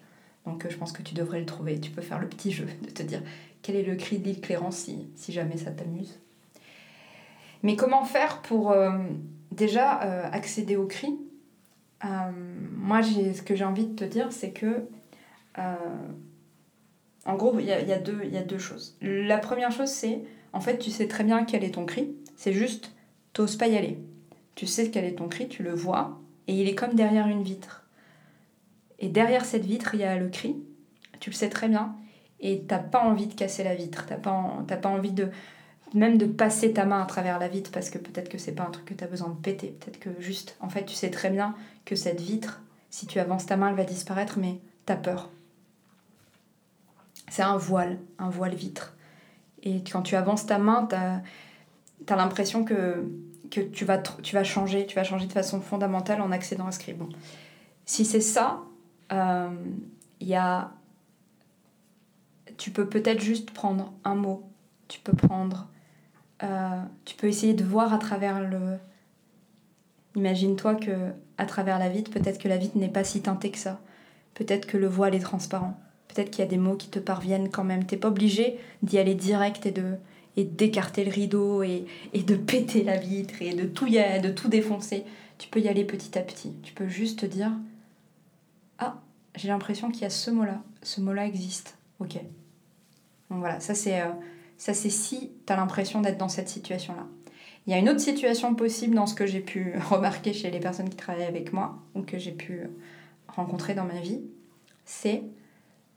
Donc 0.45 0.65
euh, 0.65 0.71
je 0.71 0.77
pense 0.77 0.93
que 0.93 1.03
tu 1.03 1.15
devrais 1.15 1.41
le 1.41 1.47
trouver. 1.47 1.81
Tu 1.81 1.91
peux 1.91 2.03
faire 2.03 2.21
le 2.21 2.29
petit 2.29 2.53
jeu 2.53 2.69
de 2.83 2.91
te 2.91 3.03
dire 3.03 3.23
quel 3.63 3.75
est 3.75 3.83
le 3.83 3.97
cri 3.97 4.19
de 4.19 4.25
l'île 4.25 4.41
si, 4.71 5.33
jamais 5.33 5.57
ça 5.57 5.73
t'amuse? 5.73 6.21
Mais 7.65 7.75
comment 7.75 8.05
faire 8.05 8.43
pour 8.43 8.73
déjà 9.51 9.91
accéder 10.31 10.77
au 10.77 10.87
cri? 10.87 11.19
Moi, 12.05 13.03
ce 13.03 13.43
que 13.43 13.57
j'ai 13.57 13.65
envie 13.65 13.87
de 13.87 13.95
te 13.95 14.05
dire, 14.05 14.33
c'est 14.33 14.51
que 14.51 14.87
en 17.27 17.35
gros, 17.35 17.59
il 17.59 17.67
y 17.67 17.73
a, 17.73 17.81
y, 17.81 17.93
a 17.93 17.99
y 17.99 18.37
a, 18.37 18.43
deux 18.43 18.59
choses. 18.59 18.97
La 19.01 19.39
première 19.39 19.73
chose, 19.73 19.89
c'est 19.89 20.21
en 20.53 20.61
fait, 20.61 20.79
tu 20.79 20.91
sais 20.91 21.09
très 21.09 21.25
bien 21.25 21.45
quel 21.45 21.65
est 21.65 21.75
ton 21.75 21.85
cri, 21.85 22.15
c'est 22.37 22.53
juste, 22.53 22.93
t'oses 23.33 23.57
pas 23.57 23.67
y 23.67 23.77
aller. 23.77 23.99
Tu 24.55 24.67
sais 24.67 24.91
quel 24.91 25.05
est 25.05 25.17
ton 25.17 25.29
cri, 25.29 25.49
tu 25.49 25.63
le 25.63 25.75
vois, 25.75 26.21
et 26.47 26.55
il 26.55 26.69
est 26.69 26.75
comme 26.75 26.95
derrière 26.95 27.27
une 27.27 27.43
vitre. 27.43 27.85
Et 28.99 29.09
derrière 29.09 29.45
cette 29.45 29.65
vitre, 29.65 29.95
il 29.95 30.01
y 30.01 30.05
a 30.05 30.17
le 30.17 30.29
cri. 30.29 30.57
Tu 31.21 31.31
le 31.31 31.35
sais 31.35 31.51
très 31.51 31.69
bien. 31.69 31.97
Et 32.41 32.63
t'as 32.63 32.79
pas 32.79 33.03
envie 33.03 33.27
de 33.27 33.35
casser 33.35 33.65
la 33.65 33.75
vitre. 33.75 34.07
T'as 34.07 34.17
pas, 34.17 34.65
pas 34.81 34.89
envie 34.89 35.13
de 35.13 35.29
même 35.95 36.19
de 36.19 36.27
passer 36.27 36.73
ta 36.73 36.85
main 36.85 37.03
à 37.03 37.07
travers 37.07 37.39
la 37.39 37.49
vitre 37.49 37.71
parce 37.71 37.91
que 37.91 37.99
peut-être 37.99 38.29
que 38.29 38.39
c'est 38.39 38.53
pas 38.53 38.65
un 38.65 38.71
truc 38.71 38.87
que 38.87 38.95
tu 38.95 39.05
as 39.05 39.07
besoin 39.07 39.29
de 39.29 39.35
péter. 39.35 39.69
Peut-être 39.69 39.99
que 39.99 40.11
juste, 40.21 40.57
en 40.61 40.69
fait, 40.69 40.85
tu 40.85 40.95
sais 40.95 41.11
très 41.11 41.31
bien 41.31 41.55
que 41.85 41.95
cette 41.95 42.21
vitre, 42.21 42.61
si 42.91 43.07
tu 43.07 43.19
avances 43.19 43.47
ta 43.47 43.57
main, 43.57 43.71
elle 43.71 43.77
va 43.77 43.85
disparaître, 43.85 44.39
mais 44.39 44.59
t'as 44.85 44.97
peur. 44.97 45.31
C'est 47.29 47.43
un 47.43 47.57
voile, 47.57 47.99
un 48.19 48.31
voile 48.31 48.55
vitre. 48.55 48.95
Et 49.63 49.83
quand 49.83 50.03
tu 50.03 50.17
avances 50.17 50.47
ta 50.47 50.59
main, 50.59 50.87
t'as 50.89 51.21
as, 52.09 52.17
l'impression 52.17 52.65
que, 52.65 53.05
que 53.51 53.61
tu, 53.61 53.85
vas, 53.85 53.99
tu 53.99 54.35
vas 54.35 54.45
changer, 54.45 54.87
tu 54.87 54.97
vas 54.97 55.05
changer 55.05 55.27
de 55.27 55.33
façon 55.33 55.61
fondamentale 55.61 56.21
en 56.21 56.31
accédant 56.31 56.67
à 56.67 56.73
ce. 56.73 56.93
Bon. 56.93 57.09
Si 57.85 58.05
c'est 58.05 58.21
ça, 58.21 58.63
euh, 59.13 59.51
y 60.21 60.35
a... 60.35 60.73
Tu 62.59 62.71
peux 62.71 62.89
peut-être 62.89 63.21
juste 63.21 63.51
prendre 63.51 63.93
un 64.05 64.15
mot. 64.15 64.49
Tu 64.89 65.01
peux 65.01 65.13
prendre 65.13 65.69
euh, 66.43 66.83
tu 67.05 67.17
peux 67.17 67.27
essayer 67.27 67.55
de 67.55 67.65
voir 67.65 67.93
à 67.93 67.99
travers 67.99 68.41
le. 68.41 68.79
Imagine-toi 70.15 70.77
que 70.77 71.13
à 71.39 71.47
travers 71.47 71.79
la 71.79 71.89
vitre, 71.89 72.11
peut-être 72.11 72.39
que 72.39 72.49
la 72.49 72.57
vitre 72.57 72.79
n'est 72.79 72.89
pas 72.89 73.05
si 73.05 73.21
teintée 73.21 73.51
que 73.51 73.59
ça. 73.59 73.81
Peut-être 74.35 74.67
que 74.67 74.77
le 74.77 74.87
voile 74.87 75.15
est 75.15 75.21
transparent. 75.21 75.79
Peut-être 76.09 76.31
qu'il 76.31 76.45
y 76.45 76.47
a 76.47 76.51
des 76.51 76.57
mots 76.57 76.77
qui 76.77 76.89
te 76.89 76.99
parviennent 76.99 77.51
quand 77.51 77.65
même. 77.65 77.85
T'es 77.85 77.97
pas 77.97 78.09
obligé 78.09 78.59
d'y 78.83 78.99
aller 78.99 79.15
direct 79.15 79.67
et 79.67 79.73
de 79.73 79.97
et 80.39 80.45
d'écarter 80.45 81.05
le 81.05 81.11
rideau 81.11 81.63
et, 81.63 81.87
et, 82.13 82.23
de 82.23 82.37
péter 82.37 82.85
la 82.85 82.99
vitre 82.99 83.41
et 83.41 83.55
de 83.55 83.65
tout, 83.65 83.87
y 83.87 84.21
de 84.21 84.29
tout 84.29 84.49
défoncer. 84.49 85.05
Tu 85.39 85.49
peux 85.49 85.61
y 85.61 85.69
aller 85.69 85.85
petit 85.85 86.19
à 86.19 86.23
petit. 86.23 86.53
Tu 86.63 86.75
peux 86.75 86.89
juste 86.89 87.21
te 87.21 87.27
dire 87.27 87.51
Ah, 88.79 89.01
j'ai 89.35 89.49
l'impression 89.49 89.91
qu'il 89.91 90.03
y 90.03 90.07
a 90.07 90.11
ce 90.11 90.31
mot-là. 90.31 90.63
Ce 90.83 91.01
mot-là 91.01 91.27
existe. 91.27 91.79
Ok. 92.01 92.15
Donc 93.31 93.41
voilà, 93.41 93.61
ça 93.61 93.75
c'est 93.75 94.01
euh, 94.01 94.11
ça 94.59 94.75
c'est 94.75 94.91
si 94.91 95.33
tu 95.47 95.53
as 95.53 95.57
l'impression 95.57 96.01
d'être 96.01 96.19
dans 96.19 96.29
cette 96.29 96.49
situation-là. 96.49 97.07
Il 97.67 97.73
y 97.73 97.75
a 97.75 97.79
une 97.79 97.89
autre 97.89 98.01
situation 98.01 98.55
possible 98.55 98.95
dans 98.95 99.07
ce 99.07 99.15
que 99.15 99.27
j'ai 99.27 99.41
pu 99.41 99.75
remarquer 99.91 100.33
chez 100.33 100.51
les 100.51 100.61
personnes 100.61 100.89
qui 100.89 100.97
travaillent 100.97 101.25
avec 101.25 101.53
moi 101.53 101.79
ou 101.95 102.03
que 102.03 102.19
j'ai 102.19 102.33
pu 102.33 102.63
rencontrer 103.29 103.75
dans 103.75 103.85
ma 103.85 104.01
vie. 104.01 104.21
C'est 104.85 105.23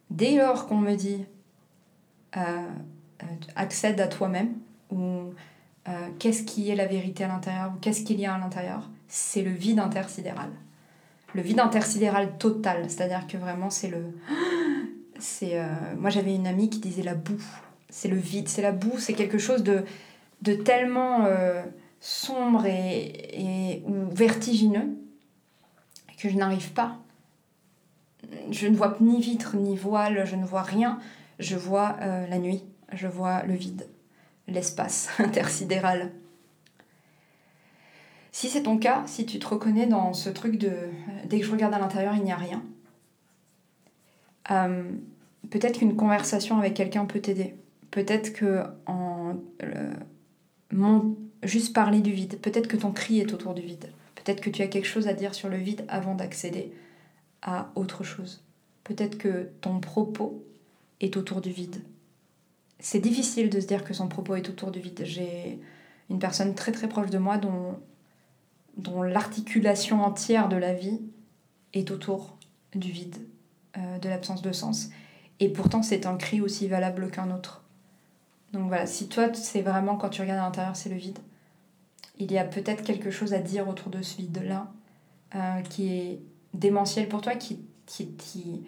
dès 0.09 0.35
lors 0.35 0.67
qu'on 0.67 0.77
me 0.77 0.95
dit 0.95 1.25
euh, 2.37 2.39
euh, 2.39 3.25
accède 3.55 3.99
à 4.01 4.07
toi-même 4.07 4.53
ou 4.91 5.33
qu'est-ce 6.19 6.43
qui 6.43 6.69
est 6.69 6.75
la 6.75 6.85
vérité 6.85 7.23
à 7.23 7.27
l'intérieur 7.27 7.71
ou 7.75 7.79
qu'est-ce 7.79 8.03
qu'il 8.03 8.19
y 8.19 8.27
a 8.27 8.35
à 8.35 8.37
l'intérieur, 8.37 8.87
c'est 9.07 9.41
le 9.41 9.49
vide 9.49 9.79
intersidéral. 9.79 10.51
Le 11.33 11.41
vide 11.41 11.59
intersidéral 11.59 12.37
total, 12.37 12.87
c'est-à-dire 12.87 13.25
que 13.25 13.37
vraiment 13.37 13.71
c'est 13.71 13.87
le 13.87 14.03
c'est 15.19 15.59
moi 15.97 16.11
j'avais 16.11 16.35
une 16.35 16.45
amie 16.45 16.69
qui 16.69 16.77
disait 16.77 17.01
la 17.01 17.15
boue 17.15 17.41
c'est 17.89 18.07
le 18.07 18.17
vide, 18.17 18.47
c'est 18.47 18.61
la 18.61 18.71
boue, 18.71 18.99
c'est 18.99 19.13
quelque 19.13 19.37
chose 19.37 19.63
de, 19.63 19.83
tellement 20.63 21.25
euh, 21.25 21.63
sombre 21.99 22.65
et, 22.65 23.83
ou 23.85 24.09
vertigineux 24.11 24.97
que 26.17 26.29
je 26.29 26.35
n'arrive 26.35 26.71
pas. 26.73 26.97
Je 28.51 28.67
ne 28.67 28.75
vois 28.75 28.97
ni 28.99 29.21
vitre, 29.21 29.55
ni 29.55 29.75
voile, 29.75 30.25
je 30.25 30.35
ne 30.35 30.45
vois 30.45 30.61
rien. 30.61 30.99
Je 31.39 31.55
vois 31.55 31.95
euh, 32.01 32.27
la 32.27 32.37
nuit, 32.37 32.63
je 32.91 33.07
vois 33.07 33.43
le 33.43 33.53
vide, 33.53 33.87
l'espace 34.47 35.09
intersidéral. 35.19 36.11
Si 38.31 38.49
c'est 38.49 38.63
ton 38.63 38.77
cas, 38.77 39.03
si 39.05 39.25
tu 39.25 39.39
te 39.39 39.47
reconnais 39.47 39.87
dans 39.87 40.13
ce 40.13 40.29
truc 40.29 40.57
de 40.57 40.71
dès 41.25 41.39
que 41.39 41.45
je 41.45 41.51
regarde 41.51 41.73
à 41.73 41.79
l'intérieur, 41.79 42.13
il 42.15 42.23
n'y 42.23 42.31
a 42.31 42.35
rien, 42.35 42.61
euh, 44.51 44.83
peut-être 45.49 45.79
qu'une 45.79 45.95
conversation 45.95 46.57
avec 46.57 46.73
quelqu'un 46.73 47.05
peut 47.05 47.19
t'aider. 47.19 47.55
Peut-être 47.91 48.33
que 48.33 48.63
en 48.85 49.35
mon, 50.71 51.17
juste 51.43 51.73
parler 51.73 52.01
du 52.01 52.11
vide, 52.11 52.39
peut-être 52.39 52.67
que 52.67 52.77
ton 52.77 52.91
cri 52.91 53.19
est 53.19 53.33
autour 53.33 53.53
du 53.53 53.61
vide. 53.61 53.91
Peut-être 54.15 54.41
que 54.41 54.49
tu 54.49 54.61
as 54.61 54.67
quelque 54.67 54.87
chose 54.87 55.07
à 55.07 55.13
dire 55.13 55.33
sur 55.33 55.49
le 55.49 55.57
vide 55.57 55.85
avant 55.87 56.15
d'accéder 56.15 56.73
à 57.41 57.71
autre 57.75 58.03
chose. 58.03 58.43
Peut-être 58.83 59.17
que 59.17 59.49
ton 59.61 59.79
propos 59.79 60.43
est 60.99 61.17
autour 61.17 61.41
du 61.41 61.51
vide. 61.51 61.81
C'est 62.79 62.99
difficile 62.99 63.49
de 63.49 63.59
se 63.59 63.65
dire 63.65 63.83
que 63.83 63.93
son 63.93 64.07
propos 64.07 64.35
est 64.35 64.49
autour 64.49 64.71
du 64.71 64.79
vide. 64.79 65.01
J'ai 65.03 65.59
une 66.09 66.19
personne 66.19 66.55
très 66.55 66.71
très 66.71 66.87
proche 66.89 67.09
de 67.09 67.17
moi 67.17 67.37
dont, 67.37 67.79
l'articulation 69.03 70.03
entière 70.03 70.47
de 70.47 70.55
la 70.55 70.73
vie 70.73 71.01
est 71.73 71.91
autour 71.91 72.37
du 72.73 72.91
vide, 72.91 73.17
euh, 73.77 73.99
de 73.99 74.07
l'absence 74.09 74.41
de 74.41 74.51
sens. 74.51 74.89
Et 75.39 75.49
pourtant 75.49 75.83
c'est 75.83 76.05
un 76.05 76.15
cri 76.15 76.39
aussi 76.41 76.67
valable 76.67 77.11
qu'un 77.11 77.31
autre. 77.31 77.63
Donc 78.53 78.67
voilà, 78.67 78.85
si 78.85 79.07
toi, 79.07 79.33
c'est 79.33 79.61
vraiment 79.61 79.95
quand 79.95 80.09
tu 80.09 80.21
regardes 80.21 80.39
à 80.39 80.43
l'intérieur, 80.43 80.75
c'est 80.75 80.89
le 80.89 80.95
vide, 80.95 81.19
il 82.17 82.31
y 82.31 82.37
a 82.37 82.43
peut-être 82.43 82.83
quelque 82.83 83.11
chose 83.11 83.33
à 83.33 83.39
dire 83.39 83.67
autour 83.67 83.89
de 83.89 84.01
ce 84.01 84.17
vide-là 84.17 84.67
euh, 85.35 85.61
qui 85.61 85.93
est 85.93 86.19
démentiel 86.53 87.07
pour 87.07 87.21
toi, 87.21 87.35
qui, 87.35 87.59
qui, 87.85 88.15
qui, 88.15 88.63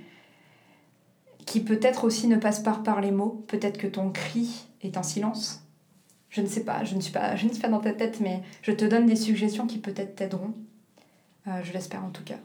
qui 1.45 1.59
peut-être 1.61 2.05
aussi 2.05 2.27
ne 2.27 2.37
passe 2.37 2.59
pas 2.59 2.73
par 2.73 3.01
les 3.01 3.11
mots. 3.11 3.43
Peut-être 3.47 3.77
que 3.77 3.87
ton 3.87 4.09
cri 4.11 4.67
est 4.81 4.97
un 4.97 5.03
silence. 5.03 5.67
Je 6.29 6.41
ne 6.41 6.47
sais 6.47 6.63
pas, 6.63 6.85
je 6.85 6.95
ne 6.95 7.01
suis 7.01 7.11
pas, 7.11 7.35
je 7.35 7.45
ne 7.45 7.51
suis 7.51 7.61
pas 7.61 7.67
dans 7.67 7.81
ta 7.81 7.93
tête, 7.93 8.19
mais 8.21 8.41
je 8.61 8.71
te 8.71 8.85
donne 8.85 9.05
des 9.05 9.15
suggestions 9.15 9.67
qui 9.67 9.79
peut-être 9.79 10.15
t'aideront. 10.15 10.53
Euh, 11.47 11.61
je 11.63 11.73
l'espère 11.73 12.05
en 12.05 12.11
tout 12.11 12.23
cas. 12.23 12.37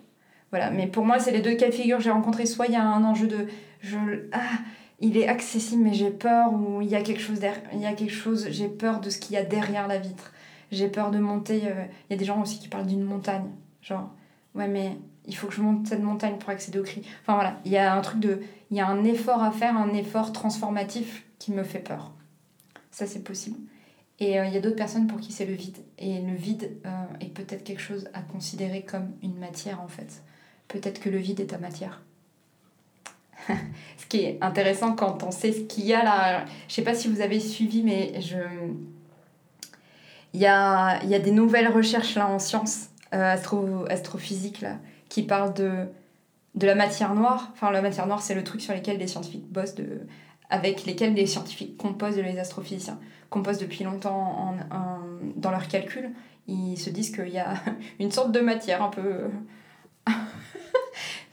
Voilà, 0.50 0.70
mais 0.70 0.86
pour 0.86 1.04
moi, 1.04 1.18
c'est 1.18 1.32
les 1.32 1.42
deux 1.42 1.54
cas 1.54 1.66
de 1.68 1.74
figure 1.74 1.98
que 1.98 2.04
j'ai 2.04 2.10
rencontrés. 2.10 2.46
Soit 2.46 2.66
il 2.66 2.72
y 2.72 2.76
a 2.76 2.84
un 2.84 3.04
enjeu 3.04 3.26
de... 3.26 3.46
Je, 3.80 3.96
ah, 4.32 4.38
il 5.00 5.16
est 5.16 5.28
accessible 5.28 5.82
mais 5.82 5.94
j'ai 5.94 6.10
peur 6.10 6.52
ou 6.52 6.80
il 6.80 6.88
y 6.88 6.94
a 6.94 7.02
quelque 7.02 7.20
chose 7.20 7.40
il 7.72 7.80
y 7.80 7.86
a 7.86 7.92
quelque 7.92 8.14
chose 8.14 8.48
j'ai 8.50 8.68
peur 8.68 9.00
de 9.00 9.10
ce 9.10 9.18
qu'il 9.18 9.34
y 9.34 9.36
a 9.36 9.44
derrière 9.44 9.88
la 9.88 9.98
vitre. 9.98 10.32
J'ai 10.72 10.88
peur 10.88 11.10
de 11.10 11.18
monter 11.18 11.62
euh, 11.64 11.84
il 12.08 12.12
y 12.12 12.14
a 12.14 12.16
des 12.16 12.24
gens 12.24 12.40
aussi 12.40 12.58
qui 12.58 12.68
parlent 12.68 12.86
d'une 12.86 13.04
montagne 13.04 13.50
genre 13.82 14.10
ouais 14.54 14.68
mais 14.68 14.96
il 15.26 15.36
faut 15.36 15.48
que 15.48 15.54
je 15.54 15.60
monte 15.60 15.86
cette 15.86 16.02
montagne 16.02 16.38
pour 16.38 16.50
accéder 16.50 16.78
au 16.78 16.82
cri. 16.82 17.02
Enfin 17.22 17.34
voilà 17.34 17.60
il 17.64 17.72
y 17.72 17.76
a 17.76 17.94
un 17.94 18.00
truc 18.00 18.20
de 18.20 18.40
il 18.70 18.76
y 18.76 18.80
a 18.80 18.88
un 18.88 19.04
effort 19.04 19.42
à 19.42 19.50
faire 19.50 19.76
un 19.76 19.92
effort 19.92 20.32
transformatif 20.32 21.24
qui 21.38 21.52
me 21.52 21.62
fait 21.62 21.80
peur. 21.80 22.12
Ça 22.90 23.06
c'est 23.06 23.22
possible. 23.22 23.58
Et 24.18 24.40
euh, 24.40 24.46
il 24.46 24.54
y 24.54 24.56
a 24.56 24.60
d'autres 24.60 24.76
personnes 24.76 25.06
pour 25.06 25.20
qui 25.20 25.30
c'est 25.30 25.44
le 25.44 25.52
vide. 25.52 25.76
Et 25.98 26.22
le 26.22 26.34
vide 26.34 26.78
euh, 26.86 27.04
est 27.20 27.28
peut-être 27.28 27.64
quelque 27.64 27.82
chose 27.82 28.08
à 28.14 28.22
considérer 28.22 28.82
comme 28.82 29.12
une 29.22 29.36
matière 29.38 29.82
en 29.82 29.88
fait. 29.88 30.22
Peut-être 30.68 31.00
que 31.00 31.10
le 31.10 31.18
vide 31.18 31.40
est 31.40 31.48
ta 31.48 31.58
matière 31.58 32.00
ce 33.48 34.06
qui 34.08 34.18
est 34.18 34.38
intéressant 34.40 34.94
quand 34.94 35.22
on 35.22 35.30
sait 35.30 35.52
ce 35.52 35.60
qu'il 35.60 35.86
y 35.86 35.94
a 35.94 36.02
là. 36.02 36.44
Je 36.68 36.74
sais 36.74 36.82
pas 36.82 36.94
si 36.94 37.08
vous 37.08 37.20
avez 37.20 37.40
suivi, 37.40 37.82
mais 37.82 38.20
je... 38.20 38.38
il, 40.34 40.40
y 40.40 40.46
a, 40.46 41.02
y 41.04 41.14
a 41.14 41.18
des 41.18 41.30
nouvelles 41.30 41.68
recherches 41.68 42.14
là 42.14 42.28
en 42.28 42.38
sciences 42.38 42.88
euh, 43.14 43.32
astro, 43.32 43.86
astrophysiques 43.88 44.60
là, 44.60 44.78
qui 45.08 45.22
parlent 45.22 45.54
de, 45.54 45.86
de 46.54 46.66
la 46.66 46.74
matière 46.74 47.14
noire. 47.14 47.50
Enfin, 47.52 47.70
la 47.70 47.82
matière 47.82 48.06
noire, 48.06 48.22
c'est 48.22 48.34
le 48.34 48.44
truc 48.44 48.60
sur 48.60 48.74
lequel 48.74 48.98
les 48.98 49.06
scientifiques 49.06 49.50
bossent, 49.50 49.74
de, 49.74 50.00
avec 50.50 50.84
lesquels 50.84 51.14
les 51.14 51.26
scientifiques 51.26 51.76
composent, 51.76 52.16
les 52.16 52.38
astrophysiciens 52.38 52.98
composent 53.30 53.58
depuis 53.58 53.84
longtemps 53.84 54.56
en, 54.70 54.98
dans 55.36 55.50
leurs 55.50 55.68
calculs. 55.68 56.10
Ils 56.48 56.76
se 56.76 56.90
disent 56.90 57.10
qu'il 57.10 57.28
y 57.28 57.38
a 57.38 57.54
une 58.00 58.10
sorte 58.10 58.32
de 58.32 58.40
matière 58.40 58.82
un 58.82 58.88
peu 58.88 59.30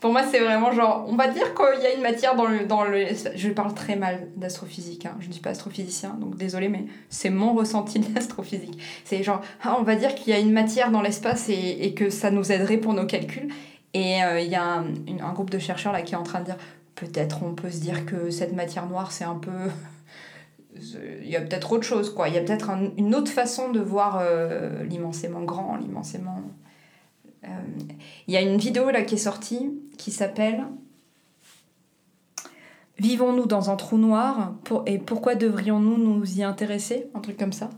pour 0.03 0.11
moi, 0.11 0.23
c'est 0.29 0.41
vraiment 0.41 0.73
genre, 0.73 1.05
on 1.07 1.15
va 1.15 1.29
dire 1.29 1.55
qu'il 1.55 1.81
y 1.81 1.85
a 1.85 1.93
une 1.93 2.01
matière 2.01 2.35
dans 2.35 2.45
le, 2.45 2.65
dans 2.65 2.83
le. 2.83 3.05
Je 3.37 3.49
parle 3.51 3.73
très 3.73 3.95
mal 3.95 4.27
d'astrophysique, 4.35 5.05
hein. 5.05 5.15
je 5.21 5.29
ne 5.29 5.31
suis 5.31 5.41
pas 5.41 5.51
astrophysicien, 5.51 6.17
donc 6.19 6.35
désolé, 6.35 6.67
mais 6.67 6.87
c'est 7.07 7.29
mon 7.29 7.53
ressenti 7.53 7.99
de 7.99 8.13
l'astrophysique. 8.13 8.77
C'est 9.05 9.23
genre, 9.23 9.39
ah, 9.63 9.77
on 9.79 9.83
va 9.83 9.95
dire 9.95 10.13
qu'il 10.13 10.33
y 10.33 10.35
a 10.35 10.39
une 10.39 10.51
matière 10.51 10.91
dans 10.91 11.01
l'espace 11.01 11.47
et, 11.47 11.77
et, 11.85 11.93
que 11.93 12.09
ça 12.09 12.31
nous 12.31 12.51
aiderait 12.51 12.75
pour 12.75 12.93
nos 12.93 13.05
calculs. 13.05 13.47
Et 13.93 14.21
euh, 14.25 14.41
il 14.41 14.49
y 14.49 14.55
a 14.55 14.83
un, 14.83 15.33
groupe 15.33 15.49
de 15.49 15.57
chercheurs 15.57 15.93
là 15.93 16.01
qui 16.01 16.15
est 16.15 16.17
en 16.17 16.23
train 16.23 16.41
de 16.41 16.45
dire, 16.47 16.57
peut-être 16.95 17.41
on 17.41 17.53
peut 17.53 17.71
se 17.71 17.79
dire 17.79 18.05
que 18.05 18.29
cette 18.29 18.51
matière 18.51 18.87
noire, 18.87 19.13
c'est 19.13 19.23
un 19.23 19.35
peu. 19.35 19.51
Il 21.21 21.29
y 21.29 21.37
a 21.37 21.39
peut-être 21.39 21.71
autre 21.71 21.85
chose, 21.85 22.13
quoi. 22.13 22.27
Il 22.27 22.35
y 22.35 22.37
a 22.37 22.41
peut-être 22.41 22.71
une 22.97 23.15
autre 23.15 23.31
façon 23.31 23.71
de 23.71 23.79
voir 23.79 24.19
euh, 24.19 24.83
l'immensément 24.83 25.43
grand, 25.43 25.77
l'immensément 25.77 26.41
il 27.43 27.49
euh, 27.49 28.33
y 28.33 28.37
a 28.37 28.41
une 28.41 28.57
vidéo 28.57 28.89
là 28.89 29.03
qui 29.03 29.15
est 29.15 29.19
sortie 29.19 29.71
qui 29.97 30.11
s'appelle 30.11 30.63
Vivons-nous 32.99 33.47
dans 33.47 33.69
un 33.69 33.75
trou 33.75 33.97
noir 33.97 34.53
et 34.85 34.99
pourquoi 34.99 35.35
devrions-nous 35.35 35.97
nous 35.97 36.39
y 36.39 36.43
intéresser? 36.43 37.07
Un 37.15 37.19
truc 37.19 37.37
comme 37.37 37.51
ça. 37.51 37.71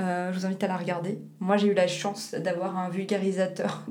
Euh, 0.00 0.32
je 0.32 0.38
vous 0.38 0.46
invite 0.46 0.62
à 0.64 0.68
la 0.68 0.76
regarder. 0.76 1.18
Moi, 1.38 1.58
j'ai 1.58 1.68
eu 1.68 1.74
la 1.74 1.86
chance 1.86 2.34
d'avoir 2.34 2.78
un 2.78 2.88
vulgarisateur 2.88 3.84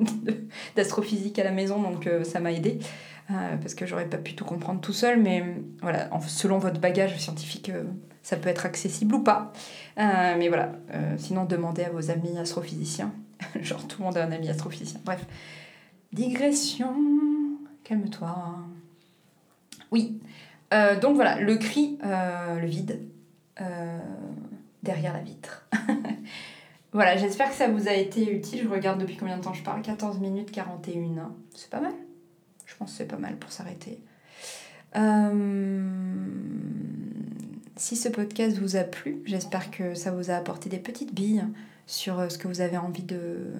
d'astrophysique 0.76 1.38
à 1.38 1.44
la 1.44 1.52
maison, 1.52 1.82
donc 1.82 2.08
euh, 2.08 2.24
ça 2.24 2.40
m'a 2.40 2.52
aidé. 2.52 2.80
parce 3.28 3.76
que 3.76 3.86
j'aurais 3.86 4.10
pas 4.10 4.18
pu 4.18 4.34
tout 4.34 4.46
comprendre 4.46 4.82
tout 4.82 4.94
seul, 4.94 5.22
mais 5.22 5.44
voilà, 5.82 6.10
selon 6.28 6.58
votre 6.58 6.80
bagage 6.80 7.18
scientifique, 7.18 7.72
ça 8.24 8.36
peut 8.36 8.50
être 8.50 8.66
accessible 8.66 9.16
ou 9.16 9.24
pas. 9.24 9.54
mais 9.96 10.48
voilà, 10.48 10.72
sinon 11.18 11.46
demandez 11.46 11.84
à 11.84 11.90
vos 11.90 12.10
amis 12.10 12.38
astrophysiciens. 12.38 13.14
Genre 13.62 13.88
tout 13.88 14.00
le 14.00 14.06
monde 14.06 14.17
a 14.17 14.25
un 14.25 14.32
ami 14.32 14.50
astrophysicien. 14.50 15.00
Bref. 15.06 15.25
Digression. 16.12 16.94
Calme-toi. 17.84 18.58
Oui. 19.91 20.20
Euh, 20.74 21.00
donc 21.00 21.15
voilà, 21.15 21.39
le 21.39 21.56
cri, 21.56 21.98
euh, 22.03 22.60
le 22.60 22.67
vide, 22.67 23.01
euh, 23.62 24.00
derrière 24.84 25.13
la 25.13 25.22
vitre. 25.22 25.67
voilà, 26.91 27.15
j'espère 27.15 27.50
que 27.50 27.56
ça 27.56 27.70
vous 27.70 27.88
a 27.88 27.94
été 27.94 28.36
utile. 28.36 28.63
Je 28.63 28.70
regarde 28.70 29.00
depuis 29.00 29.15
combien 29.15 29.38
de 29.38 29.44
temps 29.44 29.53
je 29.53 29.63
parle 29.63 29.82
14 29.82 30.20
minutes 30.20 30.51
41. 30.51 31.34
C'est 31.56 31.70
pas 31.70 31.79
mal. 31.79 31.94
Je 32.65 32.75
pense 32.75 32.91
que 32.91 32.98
c'est 32.98 33.08
pas 33.08 33.17
mal 33.17 33.38
pour 33.38 33.51
s'arrêter. 33.51 34.01
Si 37.75 37.96
ce 37.96 38.10
podcast 38.10 38.58
vous 38.58 38.75
a 38.75 38.84
plu, 38.84 39.22
j'espère 39.25 39.70
que 39.70 39.94
ça 39.94 40.12
vous 40.12 40.32
a 40.32 40.34
apporté 40.34 40.70
des 40.70 40.79
petites 40.79 41.13
billes 41.13 41.46
sur 41.88 42.20
euh, 42.20 42.29
ce 42.29 42.38
que 42.38 42.48
vous 42.48 42.62
avez 42.62 42.77
envie 42.77 43.03
de... 43.03 43.53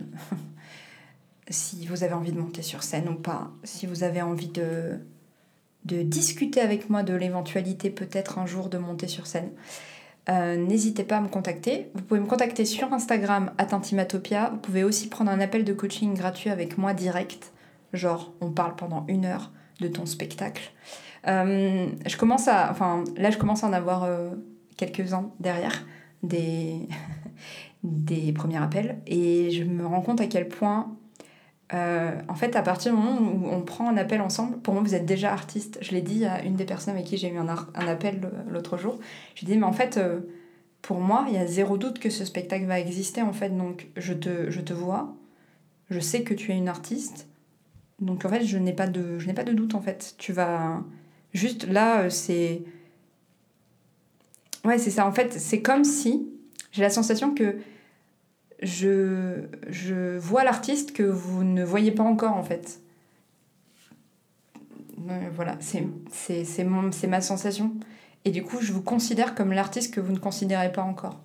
si 1.50 1.88
vous 1.88 2.04
avez 2.04 2.14
envie 2.14 2.34
de 2.34 2.40
monter 2.40 2.62
sur 2.62 2.84
scène 2.84 3.10
ou 3.10 3.16
pas, 3.16 3.50
si 3.64 3.88
vous 3.88 4.04
avez 4.04 4.22
envie 4.22 4.50
de, 4.50 5.00
de 5.86 6.04
discuter 6.04 6.62
avec 6.62 6.90
moi 6.90 7.02
de 7.04 7.16
l'éventualité 7.16 7.90
peut-être 7.90 8.38
un 8.38 8.46
jour 8.46 8.70
de 8.70 8.78
monter 8.78 9.08
sur 9.08 9.26
scène. 9.26 9.50
euh, 10.30 10.58
n'hésitez 10.58 11.04
pas 11.04 11.18
à 11.18 11.22
me 11.22 11.30
contacter. 11.30 11.90
Vous 11.96 12.04
pouvez 12.04 12.20
me 12.20 12.28
contacter 12.28 12.66
sur 12.66 12.94
Instagram, 12.94 13.54
Intimatopia. 13.58 14.50
Vous 14.52 14.58
pouvez 14.58 14.84
aussi 14.84 15.08
prendre 15.08 15.32
un 15.32 15.40
appel 15.40 15.64
de 15.64 15.74
coaching 15.74 16.14
gratuit 16.14 16.50
avec 16.50 16.78
moi 16.78 16.94
direct. 16.94 17.54
Genre, 17.94 18.34
on 18.42 18.52
parle 18.52 18.76
pendant 18.76 19.06
une 19.08 19.26
heure 19.26 19.52
de 19.80 19.88
ton 19.88 20.06
spectacle. 20.06 20.74
Euh, 21.28 21.88
je 22.06 22.18
commence 22.18 22.50
à. 22.50 22.70
Enfin, 22.70 23.06
là, 23.16 23.32
je 23.32 23.38
commence 23.38 23.64
à 23.64 23.68
en 23.68 23.74
avoir 23.74 24.10
quelques-uns 24.76 25.32
derrière 25.40 25.86
des, 26.24 26.90
des 27.84 28.32
premiers 28.34 28.58
appels. 28.58 29.00
Et 29.08 29.52
je 29.52 29.64
me 29.64 29.86
rends 29.86 30.02
compte 30.02 30.22
à 30.22 30.28
quel 30.28 30.48
point 30.48 30.98
euh, 31.74 32.12
en 32.30 32.36
fait, 32.36 32.56
à 32.56 32.62
partir 32.62 32.94
du 32.94 32.98
moment 32.98 33.20
où 33.20 33.48
on 33.52 33.62
prend 33.62 33.90
un 33.90 33.98
appel 33.98 34.22
ensemble, 34.22 34.58
pour 34.60 34.74
moi, 34.74 34.84
vous 34.84 34.96
êtes 34.96 35.06
déjà 35.06 35.34
artiste. 35.34 35.78
Je 35.82 35.92
l'ai 35.92 36.02
dit 36.02 36.26
à 36.26 36.44
une 36.44 36.56
des 36.56 36.66
personnes 36.66 36.94
avec 36.94 37.08
qui 37.08 37.18
j'ai 37.18 37.30
eu 37.30 37.38
un, 37.38 37.50
un 37.50 37.88
appel 37.88 38.22
l'autre 38.50 38.78
jour. 38.78 39.00
J'ai 39.36 39.46
dit, 39.46 39.58
mais 39.58 39.66
en 39.66 39.74
fait, 39.74 39.98
euh, 39.98 40.22
pour 40.82 41.00
moi, 41.00 41.26
il 41.28 41.36
y 41.36 41.38
a 41.38 41.46
zéro 41.46 41.78
doute 41.78 42.00
que 42.00 42.10
ce 42.10 42.24
spectacle 42.24 42.66
va 42.66 42.80
exister, 42.80 43.22
en 43.22 43.34
fait. 43.34 43.50
Donc, 43.50 43.88
je 43.98 44.14
te, 44.14 44.50
je 44.50 44.62
te 44.62 44.74
vois, 44.74 45.16
je 45.90 46.00
sais 46.00 46.24
que 46.24 46.34
tu 46.34 46.52
es 46.52 46.58
une 46.58 46.70
artiste. 46.70 47.28
Donc, 48.00 48.24
en 48.24 48.30
fait, 48.30 48.46
je 48.46 48.58
n'ai 48.58 48.74
pas 48.74 48.88
de, 48.88 49.20
je 49.20 49.30
pas 49.32 49.44
de 49.44 49.54
doute, 49.54 49.76
en 49.76 49.82
fait. 49.82 50.16
Tu 50.18 50.32
vas... 50.32 50.84
Juste 51.34 51.68
là, 51.68 52.04
euh, 52.04 52.10
c'est... 52.10 52.64
Ouais, 54.64 54.78
c'est 54.78 54.92
ça. 54.92 55.06
En 55.06 55.12
fait, 55.12 55.34
c'est 55.34 55.62
comme 55.62 55.84
si... 55.84 56.30
J'ai 56.72 56.82
la 56.82 56.90
sensation 56.90 57.34
que 57.34 57.58
je, 58.62 59.44
je 59.70 60.18
vois 60.18 60.44
l'artiste 60.44 60.94
que 60.94 61.04
vous 61.04 61.44
ne 61.44 61.64
voyez 61.64 61.92
pas 61.92 62.04
encore 62.04 62.36
en 62.36 62.44
fait. 62.44 62.82
Voilà, 65.36 65.58
c'est 65.62 66.64
ma 67.08 67.22
sensation. 67.22 67.74
Et 68.26 68.32
du 68.32 68.44
coup, 68.44 68.58
je 68.60 68.74
vous 68.74 68.82
considère 68.82 69.36
comme 69.36 69.54
l'artiste 69.54 69.94
que 69.94 70.02
vous 70.02 70.12
ne 70.12 70.18
considérez 70.18 70.72
pas 70.72 70.82
encore. 70.82 71.20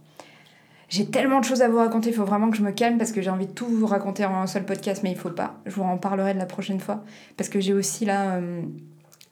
J'ai 0.89 1.07
tellement 1.07 1.41
de 1.41 1.45
choses 1.47 1.63
à 1.63 1.69
vous 1.69 1.79
raconter, 1.79 2.11
il 2.11 2.15
faut 2.15 2.25
vraiment 2.25 2.51
que 2.51 2.57
je 2.57 2.63
me 2.63 2.71
calme 2.71 2.99
parce 2.99 3.13
que 3.13 3.23
j'ai 3.23 3.31
envie 3.31 3.47
de 3.47 3.53
tout 3.53 3.67
vous 3.67 3.87
raconter 3.87 4.27
en 4.27 4.35
un 4.35 4.47
seul 4.47 4.67
podcast, 4.67 5.03
mais 5.03 5.11
il 5.11 5.17
faut 5.17 5.31
pas. 5.31 5.59
Je 5.65 5.75
vous 5.75 5.83
en 5.83 5.97
parlerai 5.97 6.35
de 6.35 6.39
la 6.39 6.45
prochaine 6.45 6.81
fois. 6.81 7.03
Parce 7.39 7.49
que 7.49 7.61
j'ai 7.61 7.73
aussi 7.73 8.05
là 8.05 8.35
euh, 8.35 8.61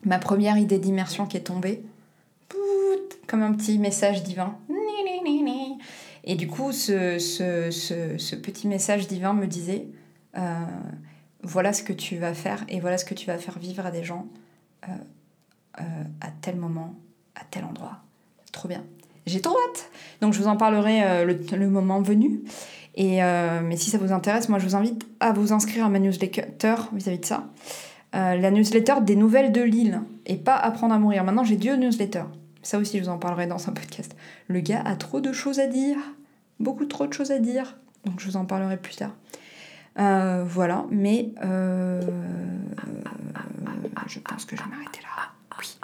ma 0.05 0.19
première 0.19 0.57
idée 0.57 0.79
d'immersion 0.79 1.26
qui 1.26 1.37
est 1.37 1.40
tombée. 1.40 1.83
Comme 3.26 3.43
un 3.43 3.52
petit 3.52 3.79
message 3.79 4.23
divin. 4.23 4.57
Et 6.30 6.37
du 6.37 6.46
coup, 6.46 6.70
ce, 6.70 7.18
ce, 7.18 7.72
ce, 8.16 8.37
petit 8.37 8.68
message 8.68 9.08
divin 9.08 9.32
me 9.32 9.49
disait, 9.49 9.88
euh, 10.38 10.64
voilà 11.42 11.72
ce 11.72 11.82
que 11.82 11.92
tu 11.92 12.18
vas 12.18 12.34
faire 12.34 12.64
et 12.68 12.78
voilà 12.78 12.99
ce 12.99 13.04
que 13.04 13.14
tu 13.14 13.26
vas 13.26 13.37
faire 13.37 13.58
vivre 13.58 13.84
à 13.84 13.90
des 13.90 14.04
gens 14.04 14.28
euh, 14.88 14.92
euh, 15.80 16.04
à 16.20 16.28
tel 16.40 16.54
moment, 16.54 16.94
à 17.34 17.40
tel 17.50 17.64
endroit. 17.64 17.99
Trop 18.52 18.68
bien. 18.68 18.84
J'ai 19.26 19.40
trop 19.40 19.56
hâte. 19.56 19.90
Donc 20.20 20.32
je 20.32 20.40
vous 20.40 20.46
en 20.46 20.56
parlerai 20.56 21.25
le, 21.25 21.68
moment 21.68 22.00
venu. 22.00 22.42
Mais 22.96 23.76
si 23.76 23.90
ça 23.90 23.99
vous 23.99 24.12
intéresse, 24.12 24.49
moi 24.49 24.60
je 24.60 24.66
vous 24.66 24.76
invite 24.76 25.04
à 25.18 25.32
vous 25.32 25.52
inscrire 25.52 25.87
à 25.87 25.88
ma 25.88 25.99
newsletter 25.99 26.76
vis-à-vis 26.92 27.16
-vis 27.16 27.20
de 27.22 27.26
ça. 27.26 27.50
la 28.12 28.50
newsletter 28.52 29.00
des 29.02 29.16
nouvelles 29.16 29.50
de 29.50 29.62
Lille 29.62 30.00
et 30.26 30.37
pas 30.37 30.54
apprendre 30.54 30.94
à 30.94 31.00
mourir. 31.00 31.25
Maintenant 31.25 31.42
j'ai 31.42 31.56
deux 31.56 31.75
newsletters. 31.75 32.30
Ça 32.62 32.78
aussi, 32.78 32.99
je 32.99 33.04
vous 33.04 33.08
en 33.08 33.18
parlerai 33.18 33.46
dans 33.46 33.68
un 33.68 33.72
podcast. 33.72 34.14
Le 34.46 34.60
gars 34.60 34.82
a 34.84 34.94
trop 34.94 35.20
de 35.20 35.32
choses 35.32 35.58
à 35.58 35.66
dire. 35.66 35.96
Beaucoup 36.61 36.85
trop 36.85 37.07
de 37.07 37.12
choses 37.12 37.31
à 37.31 37.38
dire. 37.38 37.76
Donc 38.05 38.21
je 38.21 38.26
vous 38.26 38.37
en 38.37 38.45
parlerai 38.45 38.76
plus 38.76 38.97
tard. 38.97 39.14
Euh, 39.99 40.45
voilà, 40.47 40.87
mais 40.90 41.33
euh, 41.43 42.00
je 44.07 44.21
pense 44.21 44.45
que 44.45 44.57
je 44.57 44.62
vais 44.62 44.71
m'arrêter 44.71 45.00
là. 45.02 45.33
Oui. 45.59 45.76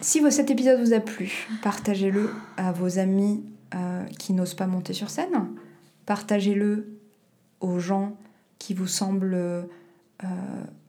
Si 0.00 0.30
cet 0.30 0.50
épisode 0.50 0.80
vous 0.80 0.92
a 0.92 1.00
plu, 1.00 1.48
partagez-le 1.62 2.30
à 2.56 2.70
vos 2.70 2.98
amis 2.98 3.44
euh, 3.74 4.04
qui 4.18 4.32
n'osent 4.34 4.54
pas 4.54 4.66
monter 4.66 4.92
sur 4.92 5.10
scène 5.10 5.48
partagez-le 6.06 6.96
aux 7.60 7.78
gens 7.78 8.16
qui 8.58 8.72
vous 8.72 8.86
semblent 8.86 9.68
euh, 10.24 10.26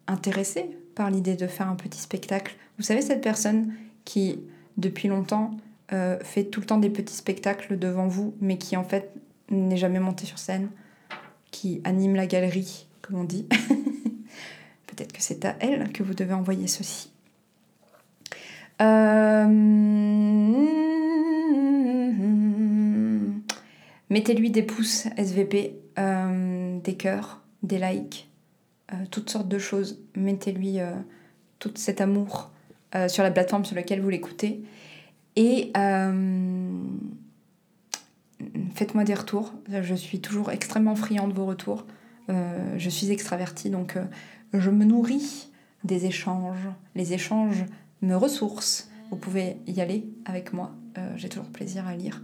intéressés 0.08 0.70
par 0.96 1.10
l'idée 1.10 1.36
de 1.36 1.48
faire 1.48 1.70
un 1.70 1.76
petit 1.76 2.00
spectacle. 2.00 2.56
Vous 2.78 2.84
savez, 2.84 3.02
cette 3.02 3.22
personne 3.22 3.74
qui, 4.06 4.40
depuis 4.78 5.08
longtemps, 5.08 5.52
euh, 5.94 6.18
fait 6.22 6.46
tout 6.46 6.60
le 6.60 6.66
temps 6.66 6.78
des 6.78 6.90
petits 6.90 7.16
spectacles 7.16 7.78
devant 7.78 8.08
vous, 8.08 8.34
mais 8.42 8.58
qui 8.58 8.76
en 8.78 8.84
fait 8.84 9.12
n'est 9.50 9.78
jamais 9.78 10.00
monté 10.00 10.26
sur 10.26 10.40
scène, 10.40 10.70
qui 11.52 11.82
anime 11.84 12.16
la 12.16 12.28
galerie, 12.28 12.88
comme 13.02 13.18
on 13.18 13.24
dit. 13.24 13.48
Peut-être 14.88 15.14
que 15.14 15.22
c'est 15.22 15.46
à 15.46 15.56
elle 15.60 15.92
que 15.92 16.04
vous 16.04 16.14
devez 16.14 16.34
envoyer 16.34 16.68
ceci. 16.68 17.12
Euh 18.82 19.48
Mettez-lui 24.10 24.52
des 24.52 24.64
pouces 24.64 25.08
SVP, 25.18 25.76
euh, 26.00 26.80
des 26.80 26.96
cœurs, 26.96 27.42
des 27.62 27.78
likes, 27.78 28.30
toutes 29.12 29.30
sortes 29.30 29.48
de 29.48 29.60
choses. 29.60 30.00
Mettez-lui 30.16 30.80
euh, 30.80 30.92
tout 31.60 31.72
cet 31.76 32.02
amour 32.02 32.52
sur 33.10 33.22
la 33.22 33.30
plateforme 33.30 33.64
sur 33.66 33.76
laquelle 33.76 34.02
vous 34.02 34.10
l'écoutez. 34.10 34.64
Et 35.36 35.72
faites-moi 38.74 39.04
des 39.04 39.14
retours. 39.14 39.54
Je 39.70 39.94
suis 39.94 40.20
toujours 40.20 40.52
extrêmement 40.52 40.96
friande 40.96 41.32
de 41.32 41.36
vos 41.36 41.46
retours. 41.46 41.86
je 42.30 42.90
suis 42.90 43.12
extravertie, 43.12 43.70
donc 43.70 43.98
je 44.54 44.70
me 44.72 44.84
nourris 44.84 45.50
des 45.84 46.06
échanges. 46.06 46.68
Les 46.96 47.14
échanges 47.14 47.66
me 48.02 48.16
ressourcent. 48.16 48.90
Vous 49.12 49.18
pouvez 49.18 49.58
y 49.68 49.80
aller 49.80 50.08
avec 50.26 50.54
moi. 50.54 50.74
J'ai 51.18 51.30
toujours 51.30 51.50
plaisir 51.50 51.86
à 51.86 51.96
lire 51.96 52.24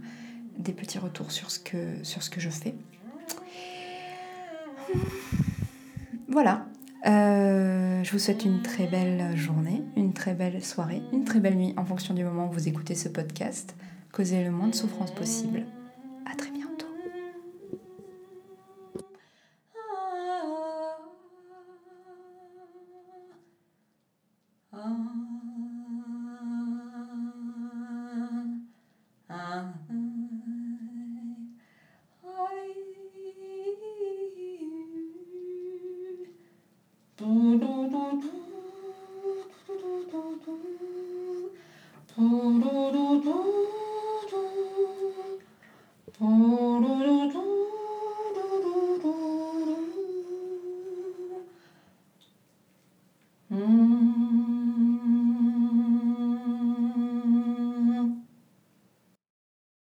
des 0.58 0.72
petits 0.72 0.98
retours 0.98 1.30
sur 1.30 1.50
ce 1.52 1.60
que 1.60 2.40
je 2.40 2.50
fais. 2.50 2.74
Voilà. 6.34 6.66
Euh, 7.06 8.02
je 8.02 8.10
vous 8.10 8.18
souhaite 8.18 8.44
une 8.44 8.60
très 8.60 8.88
belle 8.88 9.36
journée, 9.36 9.84
une 9.96 10.12
très 10.12 10.34
belle 10.34 10.64
soirée, 10.64 11.00
une 11.12 11.22
très 11.22 11.38
belle 11.38 11.54
nuit 11.54 11.74
en 11.76 11.84
fonction 11.84 12.12
du 12.12 12.24
moment 12.24 12.48
où 12.48 12.52
vous 12.52 12.66
écoutez 12.66 12.96
ce 12.96 13.08
podcast. 13.08 13.76
Causez 14.10 14.42
le 14.42 14.50
moins 14.50 14.66
de 14.66 14.74
souffrance 14.74 15.12
possible. 15.12 15.62